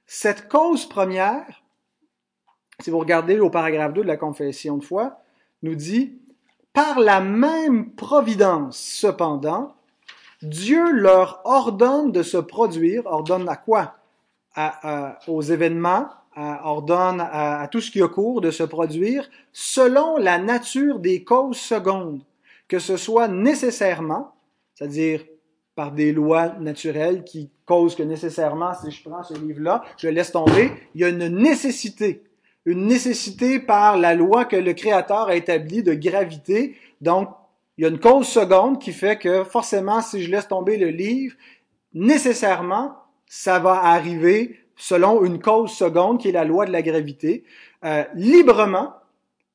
cette 0.07 0.49
cause 0.49 0.87
première, 0.87 1.63
si 2.81 2.91
vous 2.91 2.99
regardez 2.99 3.41
au 3.41 3.51
paragraphe 3.51 3.95
2 3.95 4.03
de 4.03 4.07
la 4.07 4.17
confession 4.17 4.77
de 4.77 4.85
foi, 4.85 5.21
nous 5.63 5.75
dit, 5.75 6.19
par 6.73 7.01
la 7.01 7.21
même 7.21 7.93
providence, 7.93 8.79
cependant, 8.79 9.75
Dieu 10.43 10.93
leur 10.93 11.41
ordonne 11.45 12.13
de 12.13 12.23
se 12.23 12.37
produire, 12.37 13.07
ordonne 13.07 13.49
à 13.49 13.57
quoi? 13.57 13.95
aux 15.27 15.43
événements, 15.43 16.09
ordonne 16.37 17.21
à, 17.21 17.69
tout 17.71 17.81
ce 17.81 17.91
qui 17.91 18.03
a 18.03 18.09
cours 18.09 18.41
de 18.41 18.51
se 18.51 18.63
produire 18.63 19.29
selon 19.53 20.17
la 20.17 20.39
nature 20.39 20.99
des 20.99 21.25
causes 21.25 21.59
secondes, 21.59 22.23
que 22.69 22.79
ce 22.79 22.97
soit 22.97 23.29
nécessairement, 23.29 24.35
c'est-à-dire 24.75 25.25
par 25.75 25.93
des 25.93 26.13
lois 26.13 26.55
naturelles 26.61 27.25
qui 27.25 27.51
causent 27.65 27.95
que 27.95 28.03
nécessairement, 28.03 28.73
si 28.75 28.91
je 28.91 29.09
prends 29.09 29.23
ce 29.23 29.35
livre-là, 29.35 29.83
je 29.97 30.09
laisse 30.09 30.33
tomber, 30.33 30.73
il 30.95 31.01
y 31.01 31.05
a 31.05 31.09
une 31.09 31.29
nécessité, 31.29 32.25
une 32.65 32.87
nécessité 32.87 33.59
par 33.59 33.97
la 33.97 34.15
loi 34.15 34.45
que 34.45 34.57
le 34.57 34.73
Créateur 34.75 35.29
a 35.29 35.37
établie 35.37 35.83
de 35.83 35.95
gravité. 35.95 36.77
Donc, 37.01 37.29
il 37.77 37.83
y 37.83 37.85
a 37.87 37.91
une 37.91 38.01
cause 38.01 38.27
seconde 38.27 38.81
qui 38.81 38.93
fait 38.93 39.19
que 39.19 39.45
forcément, 39.45 40.01
si 40.01 40.23
je 40.23 40.31
laisse 40.31 40.49
tomber 40.49 40.77
le 40.77 40.89
livre, 40.89 41.37
nécessairement, 41.95 42.97
ça 43.27 43.59
va 43.59 43.85
arriver 43.85 44.59
selon 44.75 45.25
une 45.25 45.41
cause 45.41 45.71
seconde 45.73 46.21
qui 46.21 46.29
est 46.29 46.33
la 46.33 46.45
loi 46.45 46.67
de 46.67 46.73
la 46.73 46.83
gravité, 46.83 47.45
euh, 47.85 48.05
librement, 48.15 48.95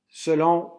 selon 0.10 0.72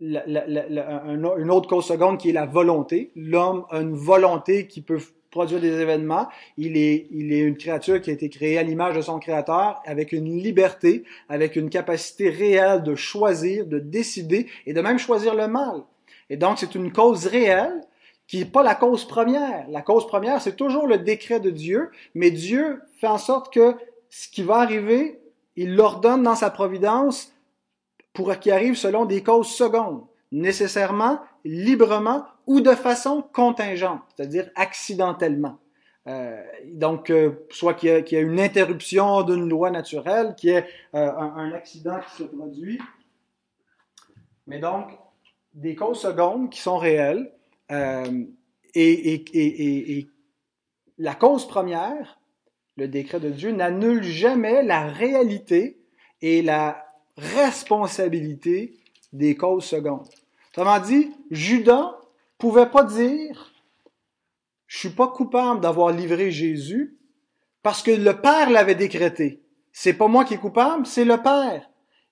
une 0.00 1.50
autre 1.50 1.68
cause 1.68 1.86
seconde 1.86 2.18
qui 2.18 2.30
est 2.30 2.32
la 2.32 2.46
volonté. 2.46 3.12
L'homme 3.14 3.64
a 3.70 3.80
une 3.80 3.94
volonté 3.94 4.66
qui 4.66 4.80
peut 4.80 4.98
produire 5.30 5.60
des 5.60 5.80
événements. 5.80 6.28
Il 6.56 6.76
est, 6.76 7.08
il 7.10 7.32
est 7.32 7.40
une 7.40 7.56
créature 7.56 8.00
qui 8.00 8.10
a 8.10 8.12
été 8.12 8.28
créée 8.28 8.56
à 8.56 8.62
l'image 8.62 8.96
de 8.96 9.02
son 9.02 9.18
créateur, 9.18 9.82
avec 9.84 10.12
une 10.12 10.40
liberté, 10.40 11.04
avec 11.28 11.56
une 11.56 11.70
capacité 11.70 12.30
réelle 12.30 12.84
de 12.84 12.94
choisir, 12.94 13.66
de 13.66 13.80
décider 13.80 14.46
et 14.64 14.72
de 14.72 14.80
même 14.80 14.98
choisir 14.98 15.34
le 15.34 15.48
mal. 15.48 15.82
Et 16.30 16.36
donc, 16.36 16.58
c'est 16.58 16.74
une 16.74 16.92
cause 16.92 17.26
réelle 17.26 17.80
qui 18.26 18.38
n'est 18.38 18.44
pas 18.46 18.62
la 18.62 18.74
cause 18.74 19.06
première. 19.06 19.66
La 19.68 19.82
cause 19.82 20.06
première, 20.06 20.40
c'est 20.40 20.56
toujours 20.56 20.86
le 20.86 20.98
décret 20.98 21.40
de 21.40 21.50
Dieu, 21.50 21.90
mais 22.14 22.30
Dieu 22.30 22.80
fait 23.00 23.08
en 23.08 23.18
sorte 23.18 23.52
que 23.52 23.74
ce 24.08 24.28
qui 24.28 24.42
va 24.42 24.58
arriver, 24.58 25.18
il 25.56 25.74
l'ordonne 25.74 26.22
dans 26.22 26.36
sa 26.36 26.50
providence 26.50 27.33
pour 28.14 28.38
qu'il 28.38 28.52
arrive 28.52 28.76
selon 28.76 29.04
des 29.04 29.22
causes 29.22 29.50
secondes, 29.50 30.06
nécessairement, 30.32 31.20
librement 31.44 32.24
ou 32.46 32.60
de 32.60 32.70
façon 32.70 33.22
contingente, 33.32 34.00
c'est-à-dire 34.16 34.48
accidentellement. 34.54 35.58
Euh, 36.06 36.42
donc, 36.66 37.10
euh, 37.10 37.46
soit 37.50 37.74
qu'il 37.74 37.88
y, 37.88 38.14
ait 38.14 38.20
une 38.20 38.40
interruption 38.40 39.22
d'une 39.22 39.48
loi 39.48 39.70
naturelle, 39.70 40.34
qu'il 40.36 40.50
y 40.50 40.52
ait 40.52 40.66
euh, 40.94 41.10
un, 41.10 41.52
accident 41.52 41.98
qui 42.00 42.22
se 42.22 42.22
produit, 42.24 42.80
mais 44.46 44.58
donc 44.58 44.90
des 45.54 45.74
causes 45.74 46.00
secondes 46.00 46.50
qui 46.50 46.60
sont 46.60 46.78
réelles. 46.78 47.32
Et, 48.74 50.08
la 50.98 51.14
cause 51.16 51.48
première, 51.48 52.20
le 52.76 52.86
décret 52.86 53.18
de 53.18 53.30
Dieu, 53.30 53.50
n'annule 53.50 54.04
jamais 54.04 54.62
la 54.62 54.86
réalité 54.86 55.80
et 56.20 56.40
la 56.40 56.83
responsabilité 57.16 58.76
des 59.12 59.36
causes 59.36 59.64
secondes. 59.64 60.08
Autrement 60.50 60.80
dit, 60.80 61.12
Judas 61.30 61.98
pouvait 62.38 62.70
pas 62.70 62.84
dire 62.84 63.52
je 64.66 64.78
suis 64.78 64.90
pas 64.90 65.06
coupable 65.06 65.60
d'avoir 65.60 65.92
livré 65.92 66.32
Jésus 66.32 66.96
parce 67.62 67.80
que 67.80 67.92
le 67.92 68.20
Père 68.20 68.50
l'avait 68.50 68.74
décrété. 68.74 69.40
C'est 69.72 69.92
pas 69.92 70.08
moi 70.08 70.24
qui 70.24 70.34
est 70.34 70.38
coupable, 70.38 70.84
c'est 70.84 71.04
le 71.04 71.16
Père. 71.16 71.70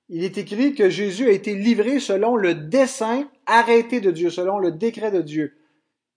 Il 0.09 0.23
est 0.23 0.39
écrit 0.39 0.75
que 0.75 0.89
Jésus 0.89 1.29
a 1.29 1.33
été 1.33 1.55
livré 1.55 1.99
selon 1.99 2.37
le 2.37 2.55
dessein 2.55 3.29
arrêté 3.47 4.01
de 4.01 4.11
Dieu, 4.11 4.31
selon 4.31 4.59
le 4.59 4.71
décret 4.71 5.11
de 5.11 5.23
Dieu. 5.23 5.57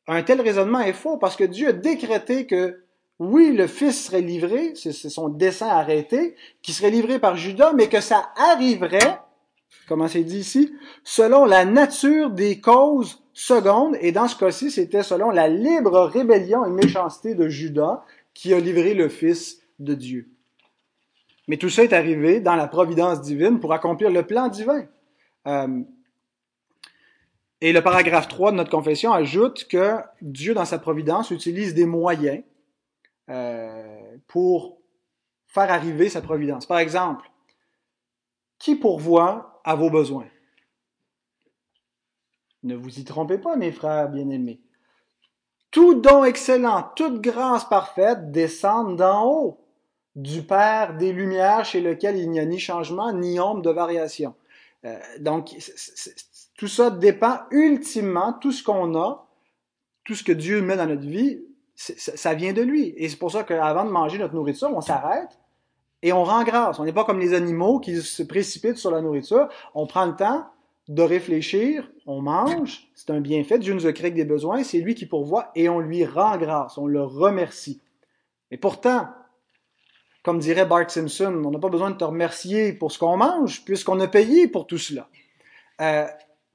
Un 0.08 0.22
tel 0.22 0.40
raisonnement 0.40 0.82
est 0.82 0.94
faux 0.94 1.18
parce 1.18 1.36
que 1.36 1.44
Dieu 1.44 1.70
a 1.70 1.74
décrété 1.74 2.46
que 2.46 2.85
oui, 3.20 3.54
le 3.54 3.68
Fils 3.68 4.06
serait 4.06 4.22
livré, 4.22 4.74
c'est 4.76 4.92
son 4.92 5.30
dessein 5.30 5.68
arrêté, 5.68 6.36
qui 6.62 6.74
serait 6.74 6.92
livré 6.92 7.18
par 7.18 7.38
Judas, 7.38 7.72
mais 7.74 7.88
que 7.88 8.02
ça 8.02 8.30
arriverait, 8.36 9.20
comment 9.88 10.08
c'est 10.08 10.24
dit 10.24 10.40
ici, 10.40 10.74
selon 11.04 11.46
la 11.46 11.64
nature 11.64 12.30
des 12.30 12.60
causes 12.60 13.24
secondes, 13.34 13.96
et 14.02 14.12
dans 14.12 14.28
ce 14.28 14.36
cas-ci, 14.38 14.70
c'était 14.70 15.04
selon 15.04 15.30
la 15.30 15.48
libre 15.48 16.02
rébellion 16.02 16.66
et 16.66 16.70
méchanceté 16.70 17.36
de 17.36 17.48
Judas 17.48 18.04
qui 18.34 18.54
a 18.54 18.60
livré 18.60 18.94
le 18.94 19.08
Fils 19.08 19.62
de 19.80 19.94
Dieu. 19.94 20.30
Mais 21.48 21.58
tout 21.58 21.70
ça 21.70 21.84
est 21.84 21.94
arrivé 21.94 22.42
dans 22.42 22.56
la 22.56 22.68
providence 22.68 23.22
divine 23.22 23.60
pour 23.60 23.72
accomplir 23.72 24.10
le 24.10 24.24
plan 24.24 24.50
divin. 24.50 24.86
Euh, 25.48 25.84
et 27.62 27.72
le 27.72 27.82
paragraphe 27.82 28.28
3 28.28 28.52
de 28.52 28.58
notre 28.58 28.72
confession 28.72 29.14
ajoute 29.14 29.68
que 29.70 30.00
Dieu, 30.22 30.54
dans 30.54 30.66
sa 30.66 30.80
providence, 30.80 31.32
utilise 31.32 31.74
des 31.74 31.86
moyens 31.86 32.44
euh, 33.30 34.18
pour 34.28 34.80
faire 35.48 35.72
arriver 35.72 36.10
sa 36.10 36.22
providence. 36.22 36.66
Par 36.66 36.80
exemple, 36.80 37.30
qui 38.60 38.76
pourvoit 38.76 39.62
à 39.64 39.76
vos 39.76 39.90
besoins? 39.90 40.28
Ne 42.64 42.76
vous 42.76 43.00
y 43.00 43.04
trompez 43.04 43.38
pas, 43.38 43.56
mes 43.56 43.72
frères 43.72 44.10
bien-aimés. 44.10 44.60
Tout 45.72 45.96
don 45.96 46.24
excellent, 46.24 46.92
toute 46.96 47.22
grâce 47.22 47.66
parfaite 47.66 48.32
descendent 48.32 48.96
d'en 48.96 49.26
haut, 49.26 49.66
du 50.16 50.42
Père 50.42 50.96
des 50.96 51.12
Lumières 51.12 51.66
chez 51.66 51.82
lequel 51.82 52.18
il 52.18 52.32
n'y 52.32 52.40
a 52.40 52.46
ni 52.46 52.60
changement 52.60 53.12
ni 53.12 53.40
ombre 53.40 53.62
de 53.62 53.70
variation. 53.70 54.36
Euh, 54.86 54.98
donc, 55.20 55.54
tout 56.58 56.68
ça 56.68 56.90
dépend 56.90 57.40
ultimement, 57.52 58.34
tout 58.34 58.52
ce 58.52 58.64
qu'on 58.64 58.96
a, 58.96 59.28
tout 60.06 60.16
ce 60.16 60.24
que 60.24 60.32
Dieu 60.32 60.62
met 60.62 60.78
dans 60.78 60.86
notre 60.86 61.08
vie, 61.08 61.44
ça 61.76 62.34
vient 62.34 62.54
de 62.54 62.62
lui. 62.62 62.94
Et 62.98 63.10
c'est 63.10 63.18
pour 63.18 63.32
ça 63.32 63.44
qu'avant 63.44 63.86
de 63.86 63.92
manger 63.92 64.18
notre 64.18 64.34
nourriture, 64.34 64.70
on 64.74 64.82
s'arrête 64.82 65.40
et 66.02 66.14
on 66.14 66.24
rend 66.24 66.44
grâce. 66.44 66.80
On 66.80 66.86
n'est 66.86 66.94
pas 66.94 67.04
comme 67.04 67.20
les 67.20 67.34
animaux 67.34 67.80
qui 67.80 68.02
se 68.02 68.24
précipitent 68.24 68.78
sur 68.78 68.92
la 68.92 69.02
nourriture. 69.02 69.50
On 69.74 69.88
prend 69.88 70.06
le 70.06 70.16
temps 70.16 70.46
de 70.88 71.02
réfléchir, 71.02 71.90
on 72.06 72.22
mange, 72.22 72.88
c'est 72.94 73.10
un 73.10 73.20
bienfait. 73.20 73.58
Dieu 73.58 73.74
nous 73.74 73.88
a 73.88 73.94
créé 73.94 74.12
des 74.12 74.24
besoins, 74.24 74.64
c'est 74.64 74.78
lui 74.80 74.94
qui 74.94 75.08
pourvoit 75.08 75.52
et 75.56 75.68
on 75.68 75.80
lui 75.80 76.06
rend 76.06 76.38
grâce, 76.38 76.78
on 76.78 76.86
le 76.86 77.02
remercie. 77.02 77.82
Et 78.52 78.58
pourtant, 78.58 79.08
comme 80.24 80.40
dirait 80.40 80.66
Bart 80.66 80.90
Simpson, 80.90 81.42
on 81.44 81.52
n'a 81.52 81.60
pas 81.60 81.70
besoin 81.70 81.90
de 81.90 81.98
te 81.98 82.04
remercier 82.04 82.74
pour 82.74 82.92
ce 82.92 83.00
qu'on 83.00 83.18
mange, 83.18 83.66
puisqu'on 83.66 84.00
a 84.00 84.08
payé 84.08 84.48
pour 84.48 84.68
tout 84.68 84.78
cela. 84.78 85.10
Euh, 85.82 86.06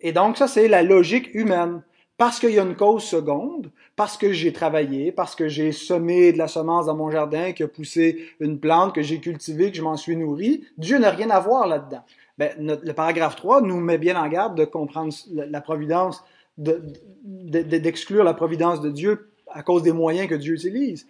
et 0.00 0.12
donc, 0.12 0.36
ça, 0.38 0.48
c'est 0.48 0.68
la 0.68 0.82
logique 0.82 1.34
humaine 1.34 1.82
parce 2.20 2.38
qu'il 2.38 2.50
y 2.50 2.58
a 2.58 2.62
une 2.62 2.76
cause 2.76 3.04
seconde, 3.04 3.70
parce 3.96 4.18
que 4.18 4.30
j'ai 4.30 4.52
travaillé, 4.52 5.10
parce 5.10 5.34
que 5.34 5.48
j'ai 5.48 5.72
semé 5.72 6.34
de 6.34 6.36
la 6.36 6.48
semence 6.48 6.84
dans 6.84 6.94
mon 6.94 7.10
jardin, 7.10 7.52
qui 7.52 7.62
a 7.62 7.66
poussé 7.66 8.28
une 8.40 8.60
plante, 8.60 8.94
que 8.94 9.00
j'ai 9.00 9.20
cultivée, 9.20 9.70
que 9.70 9.78
je 9.78 9.82
m'en 9.82 9.96
suis 9.96 10.18
nourri, 10.18 10.66
Dieu 10.76 10.98
n'a 10.98 11.08
rien 11.08 11.30
à 11.30 11.40
voir 11.40 11.66
là-dedans. 11.66 12.04
Ben, 12.36 12.52
le 12.58 12.92
paragraphe 12.92 13.36
3 13.36 13.62
nous 13.62 13.80
met 13.80 13.96
bien 13.96 14.22
en 14.22 14.28
garde 14.28 14.54
de 14.54 14.66
comprendre 14.66 15.14
la, 15.32 15.62
providence, 15.62 16.22
d'exclure 16.58 18.22
la 18.22 18.34
providence 18.34 18.82
de 18.82 18.90
Dieu 18.90 19.30
à 19.50 19.62
cause 19.62 19.82
des 19.82 19.92
moyens 19.92 20.28
que 20.28 20.34
Dieu 20.34 20.52
utilise. 20.52 21.06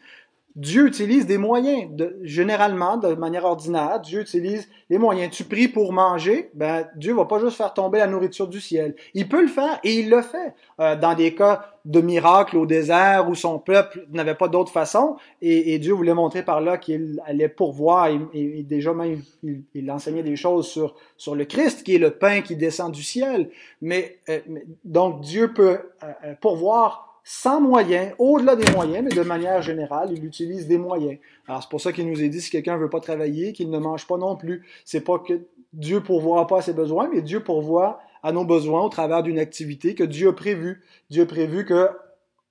Dieu 0.57 0.87
utilise 0.87 1.27
des 1.27 1.39
moyens. 1.39 1.89
De, 1.93 2.19
généralement, 2.23 2.97
de 2.97 3.15
manière 3.15 3.45
ordinaire, 3.45 4.01
Dieu 4.01 4.21
utilise 4.21 4.69
les 4.89 4.99
moyens. 4.99 5.31
Tu 5.31 5.45
pries 5.45 5.69
pour 5.69 5.93
manger, 5.93 6.51
ben 6.55 6.87
Dieu 6.97 7.15
va 7.15 7.25
pas 7.25 7.39
juste 7.39 7.57
faire 7.57 7.73
tomber 7.73 7.99
la 7.99 8.07
nourriture 8.07 8.49
du 8.49 8.61
ciel. 8.61 8.97
Il 9.15 9.29
peut 9.29 9.43
le 9.43 9.49
faire 9.49 9.79
et 9.85 10.01
il 10.01 10.11
le 10.11 10.23
fait. 10.23 10.55
Euh, 10.81 10.97
dans 10.97 11.15
des 11.15 11.35
cas 11.35 11.67
de 11.85 12.01
miracles 12.01 12.59
au 12.59 12.67
désert 12.67 13.29
où 13.29 13.35
son 13.35 13.59
peuple 13.59 14.07
n'avait 14.11 14.35
pas 14.35 14.49
d'autre 14.49 14.71
façon 14.71 15.17
et, 15.41 15.79
Dieu 15.79 15.95
voulait 15.95 16.13
montrer 16.13 16.43
par 16.43 16.61
là 16.61 16.77
qu'il 16.77 17.23
allait 17.25 17.49
pourvoir 17.49 18.09
et, 18.35 18.63
déjà 18.65 18.93
même 18.93 19.23
il, 19.43 19.91
enseignait 19.91 20.23
des 20.23 20.37
choses 20.37 20.67
sur 20.67 20.95
sur 21.17 21.35
le 21.35 21.47
Christ 21.47 21.83
qui 21.85 21.95
est 21.95 21.99
le 21.99 22.11
pain 22.11 22.43
qui 22.43 22.57
descend 22.57 22.93
du 22.93 23.03
ciel. 23.03 23.51
Mais, 23.81 24.19
euh, 24.29 24.41
donc 24.85 25.23
Dieu 25.23 25.55
peut 25.55 25.79
euh, 26.03 26.35
pourvoir 26.41 27.10
sans 27.33 27.61
moyens, 27.61 28.13
au-delà 28.19 28.57
des 28.57 28.69
moyens, 28.73 29.05
mais 29.05 29.15
de 29.15 29.23
manière 29.23 29.63
générale, 29.63 30.11
il 30.11 30.25
utilise 30.25 30.67
des 30.67 30.79
moyens. 30.79 31.21
Alors, 31.47 31.63
c'est 31.63 31.69
pour 31.71 31.81
ça 31.81 31.93
qu'il 31.93 32.11
nous 32.11 32.21
est 32.25 32.29
dit, 32.29 32.41
si 32.41 32.51
quelqu'un 32.51 32.77
veut 32.77 32.91
pas 32.91 32.99
travailler, 32.99 33.53
qu'il 33.53 33.71
ne 33.71 33.79
mange 33.79 34.09
pas 34.09 34.17
non 34.17 34.35
plus. 34.35 34.67
C'est 34.85 35.03
pas 35.03 35.21
que 35.21 35.41
Dieu 35.73 36.03
pourvoit 36.03 36.49
pas 36.49 36.59
à 36.59 36.63
ses 36.63 36.73
besoins, 36.73 37.09
mais 37.09 37.23
Dieu 37.23 37.39
pourvoit 37.39 38.01
à 38.25 38.33
nos 38.33 38.45
besoins 38.45 38.83
au 38.83 38.89
travers 38.89 39.23
d'une 39.23 39.39
activité 39.39 39.95
que 39.95 40.03
Dieu 40.03 40.31
a 40.31 40.33
prévue. 40.33 40.83
Dieu 41.09 41.23
a 41.23 41.27
prévu 41.27 41.65
que 41.65 41.89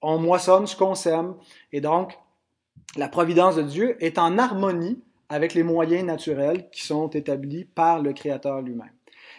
on 0.01 0.17
moissonne 0.17 0.65
ce 0.65 0.77
qu'on 0.77 0.95
sème. 0.95 1.35
Et 1.73 1.81
donc, 1.81 2.17
la 2.95 3.09
providence 3.09 3.57
de 3.57 3.63
Dieu 3.63 4.01
est 4.01 4.17
en 4.17 4.37
harmonie 4.37 5.03
avec 5.27 5.55
les 5.55 5.63
moyens 5.63 6.05
naturels 6.05 6.69
qui 6.69 6.85
sont 6.85 7.09
établis 7.09 7.65
par 7.65 8.01
le 8.01 8.13
Créateur 8.13 8.61
lui-même. 8.61 8.87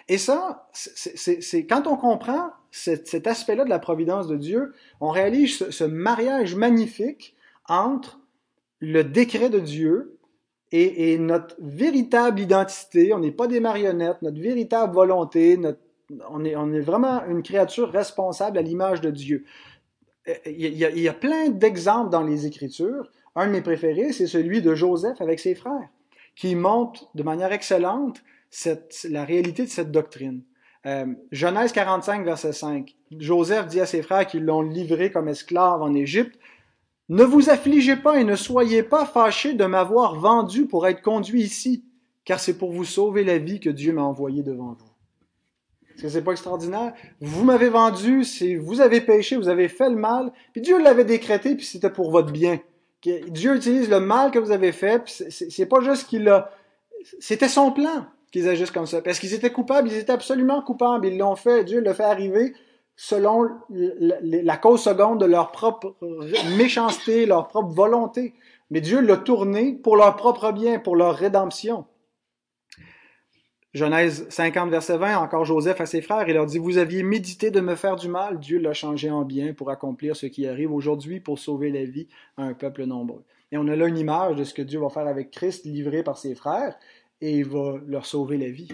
Et 0.07 0.19
ça, 0.19 0.69
c'est 0.75 1.67
quand 1.67 1.87
on 1.87 1.97
comprend 1.97 2.51
cet, 2.71 3.27
aspect-là 3.27 3.65
de 3.65 3.71
la 3.71 3.79
providence 3.79 4.27
de 4.27 4.37
Dieu, 4.37 4.73
on 5.01 5.09
réalise 5.09 5.69
ce, 5.71 5.85
mariage 5.85 6.55
magnifique 6.55 7.35
entre 7.69 8.21
le 8.81 9.03
décret 9.05 9.51
de 9.51 9.59
Dieu 9.59 10.17
et, 10.73 11.19
notre 11.19 11.57
véritable 11.59 12.41
identité. 12.41 13.13
On 13.13 13.19
n'est 13.19 13.33
pas 13.33 13.47
des 13.47 13.61
marionnettes, 13.61 14.23
notre 14.23 14.41
véritable 14.41 14.95
volonté, 14.95 15.59
on, 16.31 16.45
est, 16.45 16.81
vraiment 16.81 17.25
une 17.27 17.43
créature 17.43 17.91
responsable 17.91 18.59
à 18.59 18.63
l'image 18.63 19.01
de 19.01 19.11
Dieu. 19.11 19.45
Euh, 20.29 20.33
a, 20.33 20.51
il 20.51 21.01
y 21.01 21.09
a 21.09 21.13
plein 21.13 21.49
d'exemples 21.49 22.11
dans 22.11 22.23
les 22.23 22.47
Écritures. 22.47 23.11
Un 23.37 23.47
de 23.47 23.53
mes 23.53 23.63
préférés, 23.63 24.13
c'est 24.13 24.27
celui 24.27 24.63
de 24.63 24.75
Joseph 24.75 25.21
avec 25.21 25.41
ses 25.41 25.55
frères 25.55 25.89
qui 26.41 26.55
montre 26.55 27.11
de 27.15 27.23
manière 27.23 27.53
excellente 27.53 28.23
la 29.05 29.25
réalité 29.25 29.65
de 29.65 29.69
cette 29.69 29.91
doctrine. 29.91 30.43
Euh, 30.87 31.07
Genèse 31.31 31.73
45, 31.73 32.25
verset 32.25 32.53
5. 32.53 32.95
Joseph 33.19 33.67
dit 33.67 33.81
à 33.81 33.87
ses 33.87 34.03
frères 34.03 34.27
qui 34.27 34.41
l'ont 34.41 34.63
livré 34.63 35.11
comme 35.11 35.29
esclave 35.29 35.83
en 35.83 35.95
Égypte, 35.95 36.39
Ne 37.09 37.25
vous 37.25 37.51
affligez 37.51 37.97
pas 37.97 38.21
et 38.21 38.25
ne 38.25 38.37
soyez 38.37 38.83
pas 38.83 39.05
fâchés 39.05 39.53
de 39.55 39.65
m'avoir 39.65 40.15
vendu 40.19 40.67
pour 40.67 40.87
être 40.87 41.03
conduit 41.03 41.43
ici, 41.43 41.85
car 42.25 42.41
c'est 42.41 42.57
pour 42.57 42.73
vous 42.73 42.85
sauver 42.85 43.25
la 43.25 43.39
vie 43.39 43.61
que 43.61 43.71
Dieu 43.71 43.93
m'a 43.93 44.03
envoyé 44.03 44.43
devant 44.43 44.77
vous. 44.79 44.91
Est-ce 45.95 46.03
que 46.03 46.09
c'est 46.09 46.23
pas 46.23 46.33
extraordinaire? 46.33 46.95
Vous 47.21 47.45
m'avez 47.45 47.69
vendu, 47.69 48.25
vous 48.59 48.81
avez 48.81 49.01
péché, 49.03 49.37
vous 49.37 49.49
avez 49.49 49.69
fait 49.69 49.91
le 49.91 49.97
mal, 49.97 50.33
puis 50.53 50.63
Dieu 50.63 50.81
l'avait 50.81 51.05
décrété, 51.05 51.57
puis 51.57 51.67
c'était 51.67 51.91
pour 51.91 52.11
votre 52.11 52.33
bien. 52.33 52.61
Dieu 53.03 53.57
utilise 53.57 53.91
le 53.91 54.01
mal 54.01 54.31
que 54.31 54.39
vous 54.39 54.51
avez 54.51 54.73
fait, 54.73 55.03
puis 55.03 55.13
c'est 55.29 55.67
pas 55.67 55.81
juste 55.81 56.07
qu'il 56.07 56.29
a, 56.29 56.51
c'était 57.19 57.49
son 57.49 57.73
plan 57.73 58.07
qu'ils 58.31 58.49
agissent 58.49 58.71
comme 58.71 58.87
ça. 58.87 59.03
Parce 59.03 59.19
qu'ils 59.19 59.35
étaient 59.35 59.53
coupables, 59.53 59.89
ils 59.89 59.99
étaient 59.99 60.13
absolument 60.13 60.63
coupables. 60.63 61.07
Ils 61.07 61.19
l'ont 61.19 61.37
fait, 61.37 61.65
Dieu 61.65 61.81
l'a 61.81 61.95
fait 61.95 62.05
arriver 62.05 62.55
selon 62.97 63.49
la 63.71 64.57
cause 64.59 64.83
seconde 64.83 65.21
de 65.21 65.27
leur 65.27 65.53
propre 65.53 65.97
méchanceté, 66.59 67.25
leur 67.25 67.49
propre 67.49 67.71
volonté. 67.71 68.35
Mais 68.71 68.81
Dieu 68.81 69.01
l'a 69.01 69.17
tourné 69.17 69.73
pour 69.73 69.97
leur 69.97 70.17
propre 70.17 70.53
bien, 70.53 70.79
pour 70.79 70.97
leur 70.97 71.17
rédemption. 71.17 71.87
Genèse 73.73 74.27
50, 74.31 74.69
verset 74.69 74.99
20, 74.99 75.17
encore 75.19 75.45
Joseph 75.45 75.81
à 75.81 75.87
ses 75.87 76.03
frères, 76.03 76.29
il 76.29 76.35
leur 76.35 76.47
dit, 76.47 76.59
Vous 76.59 76.77
aviez 76.77 77.05
médité 77.05 77.53
de 77.53 77.61
me 77.61 77.77
faire 77.77 77.95
du 77.95 78.09
mal, 78.09 78.41
Dieu 78.41 78.59
l'a 78.59 78.73
changé 78.73 79.11
en 79.11 79.23
bien 79.23 79.55
pour 79.55 79.71
accomplir 79.71 80.17
ce 80.17 80.27
qui 80.27 80.47
arrive 80.49 80.73
aujourd'hui, 80.73 81.21
pour 81.21 81.39
sauver 81.39 81.71
la 81.71 81.85
vie 81.85 82.09
à 82.37 82.43
un 82.43 82.53
peuple 82.53 82.85
nombreux. 82.85 83.25
Et 83.53 83.59
on 83.59 83.69
a 83.69 83.77
là 83.77 83.87
une 83.87 83.99
image 83.99 84.37
de 84.37 84.45
ce 84.45 84.55
que 84.55 84.63
Dieu 84.63 84.81
va 84.81 84.89
faire 84.89 85.07
avec 85.07 85.31
Christ, 85.31 85.65
livré 85.65 86.03
par 86.03 86.19
ses 86.19 86.35
frères 86.35 86.77
et 87.21 87.39
il 87.39 87.49
va 87.49 87.75
leur 87.87 88.07
sauver 88.07 88.39
la 88.39 88.51
vie. 88.51 88.69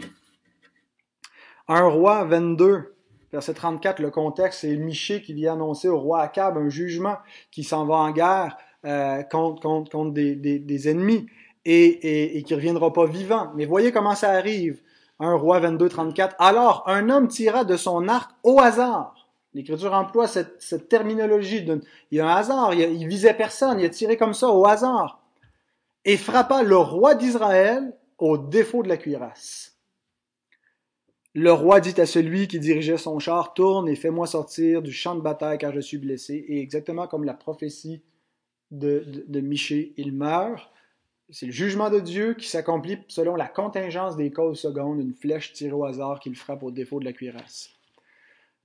Un 1.68 1.87
roi 1.88 2.24
22, 2.24 2.94
verset 3.32 3.54
34, 3.54 3.98
le 4.00 4.11
contexte, 4.11 4.61
c'est 4.61 4.76
Miché 4.76 5.20
qui 5.20 5.35
vient 5.35 5.54
annoncer 5.54 5.88
au 5.88 5.98
roi 5.98 6.20
Akab 6.20 6.56
un 6.56 6.68
jugement 6.68 7.16
qui 7.50 7.64
s'en 7.64 7.85
va 7.87 7.96
en 7.96 8.12
guerre 8.12 8.56
euh, 8.85 9.22
contre, 9.24 9.61
contre, 9.61 9.90
contre 9.90 10.12
des, 10.12 10.37
des, 10.37 10.88
ennemis 10.88 11.26
et, 11.64 11.87
et, 11.87 12.38
et 12.38 12.42
qui 12.44 12.52
ne 12.52 12.59
reviendra 12.59 12.92
pas 12.92 13.06
vivant. 13.06 13.50
Mais 13.56 13.64
voyez 13.64 13.90
comment 13.90 14.14
ça 14.14 14.30
arrive. 14.30 14.80
Un 15.18 15.35
roi 15.35 15.59
22, 15.59 15.88
34. 15.88 16.37
Alors, 16.38 16.85
un 16.87 17.11
homme 17.11 17.26
tira 17.26 17.64
de 17.64 17.76
son 17.76 18.06
arc 18.06 18.30
au 18.44 18.61
hasard. 18.61 19.14
L'Écriture 19.54 19.94
emploie 19.94 20.28
cette, 20.28 20.61
cette 20.61 20.88
terminologie. 20.88 21.64
De, 21.64 21.80
il 22.11 22.18
y 22.18 22.20
a 22.20 22.28
un 22.28 22.37
hasard, 22.37 22.74
il, 22.74 22.80
il 22.80 23.09
visait 23.09 23.35
personne, 23.35 23.80
il 23.80 23.87
a 23.87 23.88
tiré 23.88 24.16
comme 24.16 24.35
ça 24.35 24.50
au 24.50 24.66
hasard. 24.66 25.22
Et 26.04 26.16
frappa 26.16 26.62
le 26.62 26.76
roi 26.76 27.14
d'Israël 27.16 27.92
au 28.18 28.38
défaut 28.38 28.83
de 28.83 28.88
la 28.88 28.96
cuirasse. 28.96 29.76
Le 31.35 31.52
roi 31.52 31.81
dit 31.81 32.00
à 32.00 32.07
celui 32.07 32.48
qui 32.48 32.59
dirigeait 32.59 32.96
son 32.96 33.18
char, 33.18 33.52
Tourne 33.52 33.90
et 33.90 33.94
fais-moi 33.94 34.26
sortir 34.26 34.81
du 34.81 34.90
champ 34.90 35.14
de 35.14 35.20
bataille 35.20 35.59
car 35.59 35.70
je 35.70 35.81
suis 35.81 35.98
blessé. 35.98 36.46
Et 36.48 36.62
exactement 36.62 37.07
comme 37.07 37.24
la 37.24 37.35
prophétie 37.35 38.02
de, 38.70 39.05
de, 39.29 39.40
Miché, 39.40 39.92
il 39.98 40.12
meurt. 40.12 40.70
C'est 41.29 41.46
le 41.46 41.52
jugement 41.52 41.90
de 41.90 42.00
Dieu 42.00 42.35
qui 42.35 42.48
s'accomplit 42.48 43.00
selon 43.09 43.37
la 43.37 43.48
contingence 43.48 44.16
des 44.16 44.31
causes 44.31 44.61
secondes, 44.61 44.98
une 44.98 45.12
flèche 45.12 45.52
tirée 45.52 45.72
au 45.72 45.85
hasard 45.85 46.20
qu'il 46.20 46.35
frappe 46.37 46.62
au 46.62 46.70
défaut 46.70 47.00
de 47.00 47.05
la 47.05 47.12
cuirasse. 47.12 47.68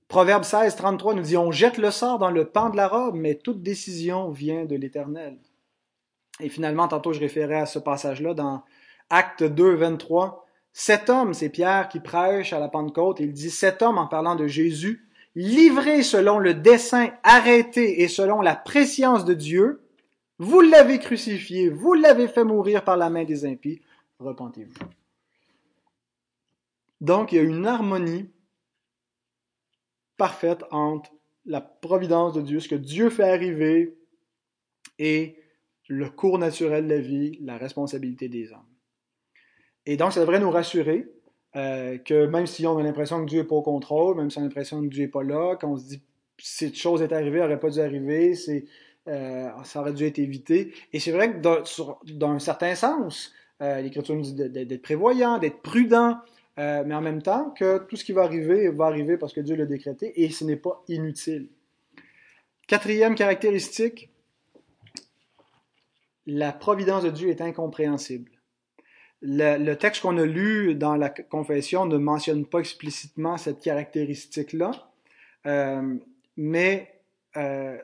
Proverbe 0.08 0.44
16, 0.44 0.74
33 0.76 1.14
nous 1.14 1.22
dit 1.22 1.36
On 1.36 1.52
jette 1.52 1.76
le 1.76 1.90
sort 1.90 2.18
dans 2.18 2.30
le 2.30 2.46
pan 2.46 2.70
de 2.70 2.76
la 2.76 2.88
robe, 2.88 3.16
mais 3.16 3.34
toute 3.34 3.62
décision 3.62 4.30
vient 4.30 4.64
de 4.64 4.76
l'Éternel. 4.76 5.36
Et 6.40 6.48
finalement, 6.48 6.88
tantôt 6.88 7.12
je 7.12 7.20
référais 7.20 7.60
à 7.60 7.66
ce 7.66 7.78
passage-là 7.78 8.32
dans 8.32 8.62
Acte 9.14 9.44
2, 9.44 9.74
23. 9.74 10.46
Cet 10.72 11.10
homme, 11.10 11.34
c'est 11.34 11.50
Pierre 11.50 11.90
qui 11.90 12.00
prêche 12.00 12.54
à 12.54 12.58
la 12.58 12.68
Pentecôte, 12.68 13.20
il 13.20 13.34
dit 13.34 13.50
cet 13.50 13.82
homme 13.82 13.98
en 13.98 14.06
parlant 14.06 14.36
de 14.36 14.46
Jésus, 14.46 15.06
livré 15.34 16.02
selon 16.02 16.38
le 16.38 16.54
dessein 16.54 17.12
arrêté 17.22 18.00
et 18.00 18.08
selon 18.08 18.40
la 18.40 18.56
préscience 18.56 19.26
de 19.26 19.34
Dieu, 19.34 19.82
vous 20.38 20.62
l'avez 20.62 20.98
crucifié, 20.98 21.68
vous 21.68 21.92
l'avez 21.92 22.26
fait 22.26 22.42
mourir 22.42 22.84
par 22.84 22.96
la 22.96 23.10
main 23.10 23.24
des 23.24 23.44
impies, 23.44 23.82
repentez-vous. 24.18 24.72
Donc 27.02 27.32
il 27.32 27.36
y 27.36 27.38
a 27.38 27.42
une 27.42 27.66
harmonie 27.66 28.30
parfaite 30.16 30.64
entre 30.70 31.12
la 31.44 31.60
providence 31.60 32.32
de 32.32 32.40
Dieu, 32.40 32.60
ce 32.60 32.68
que 32.68 32.76
Dieu 32.76 33.10
fait 33.10 33.28
arriver, 33.28 33.94
et 34.98 35.36
le 35.88 36.08
cours 36.08 36.38
naturel 36.38 36.84
de 36.84 36.94
la 36.94 37.00
vie, 37.00 37.38
la 37.42 37.58
responsabilité 37.58 38.30
des 38.30 38.52
hommes. 38.52 38.71
Et 39.86 39.96
donc, 39.96 40.12
ça 40.12 40.20
devrait 40.20 40.40
nous 40.40 40.50
rassurer 40.50 41.08
euh, 41.56 41.98
que 41.98 42.26
même 42.26 42.46
si 42.46 42.66
on 42.66 42.78
a 42.78 42.82
l'impression 42.82 43.22
que 43.24 43.28
Dieu 43.28 43.40
n'est 43.42 43.48
pas 43.48 43.56
au 43.56 43.62
contrôle, 43.62 44.16
même 44.16 44.30
si 44.30 44.38
on 44.38 44.42
a 44.42 44.44
l'impression 44.44 44.80
que 44.82 44.86
Dieu 44.86 45.04
n'est 45.04 45.10
pas 45.10 45.22
là, 45.22 45.56
quand 45.56 45.72
on 45.72 45.76
se 45.76 45.86
dit 45.86 46.02
cette 46.38 46.76
chose 46.76 47.02
est 47.02 47.12
arrivée, 47.12 47.38
elle 47.38 47.44
n'aurait 47.44 47.60
pas 47.60 47.70
dû 47.70 47.80
arriver, 47.80 48.34
euh, 49.08 49.48
ça 49.64 49.80
aurait 49.80 49.92
dû 49.92 50.04
être 50.06 50.18
évité. 50.18 50.72
Et 50.92 50.98
c'est 50.98 51.12
vrai 51.12 51.32
que 51.32 51.38
dans, 51.38 51.62
dans 52.14 52.30
un 52.30 52.38
certain 52.38 52.74
sens, 52.74 53.32
euh, 53.60 53.80
l'Écriture 53.80 54.14
nous 54.14 54.22
dit 54.22 54.34
d'être 54.34 54.82
prévoyant, 54.82 55.38
d'être 55.38 55.60
prudent, 55.62 56.18
euh, 56.58 56.82
mais 56.86 56.94
en 56.94 57.00
même 57.00 57.22
temps 57.22 57.50
que 57.50 57.78
tout 57.78 57.96
ce 57.96 58.04
qui 58.04 58.12
va 58.12 58.22
arriver 58.22 58.68
va 58.68 58.86
arriver 58.86 59.16
parce 59.16 59.32
que 59.32 59.40
Dieu 59.40 59.56
l'a 59.56 59.66
décrété 59.66 60.22
et 60.22 60.30
ce 60.30 60.44
n'est 60.44 60.56
pas 60.56 60.82
inutile. 60.88 61.48
Quatrième 62.66 63.14
caractéristique, 63.14 64.10
la 66.26 66.52
providence 66.52 67.04
de 67.04 67.10
Dieu 67.10 67.28
est 67.28 67.40
incompréhensible 67.40 68.30
le, 69.22 69.74
texte 69.74 70.02
qu'on 70.02 70.18
a 70.18 70.26
lu 70.26 70.74
dans 70.74 70.96
la 70.96 71.08
confession 71.08 71.86
ne 71.86 71.96
mentionne 71.96 72.44
pas 72.44 72.58
explicitement 72.58 73.38
cette 73.38 73.60
caractéristique-là, 73.60 74.72
euh, 75.46 75.96
mais 76.36 77.00
euh, 77.36 77.78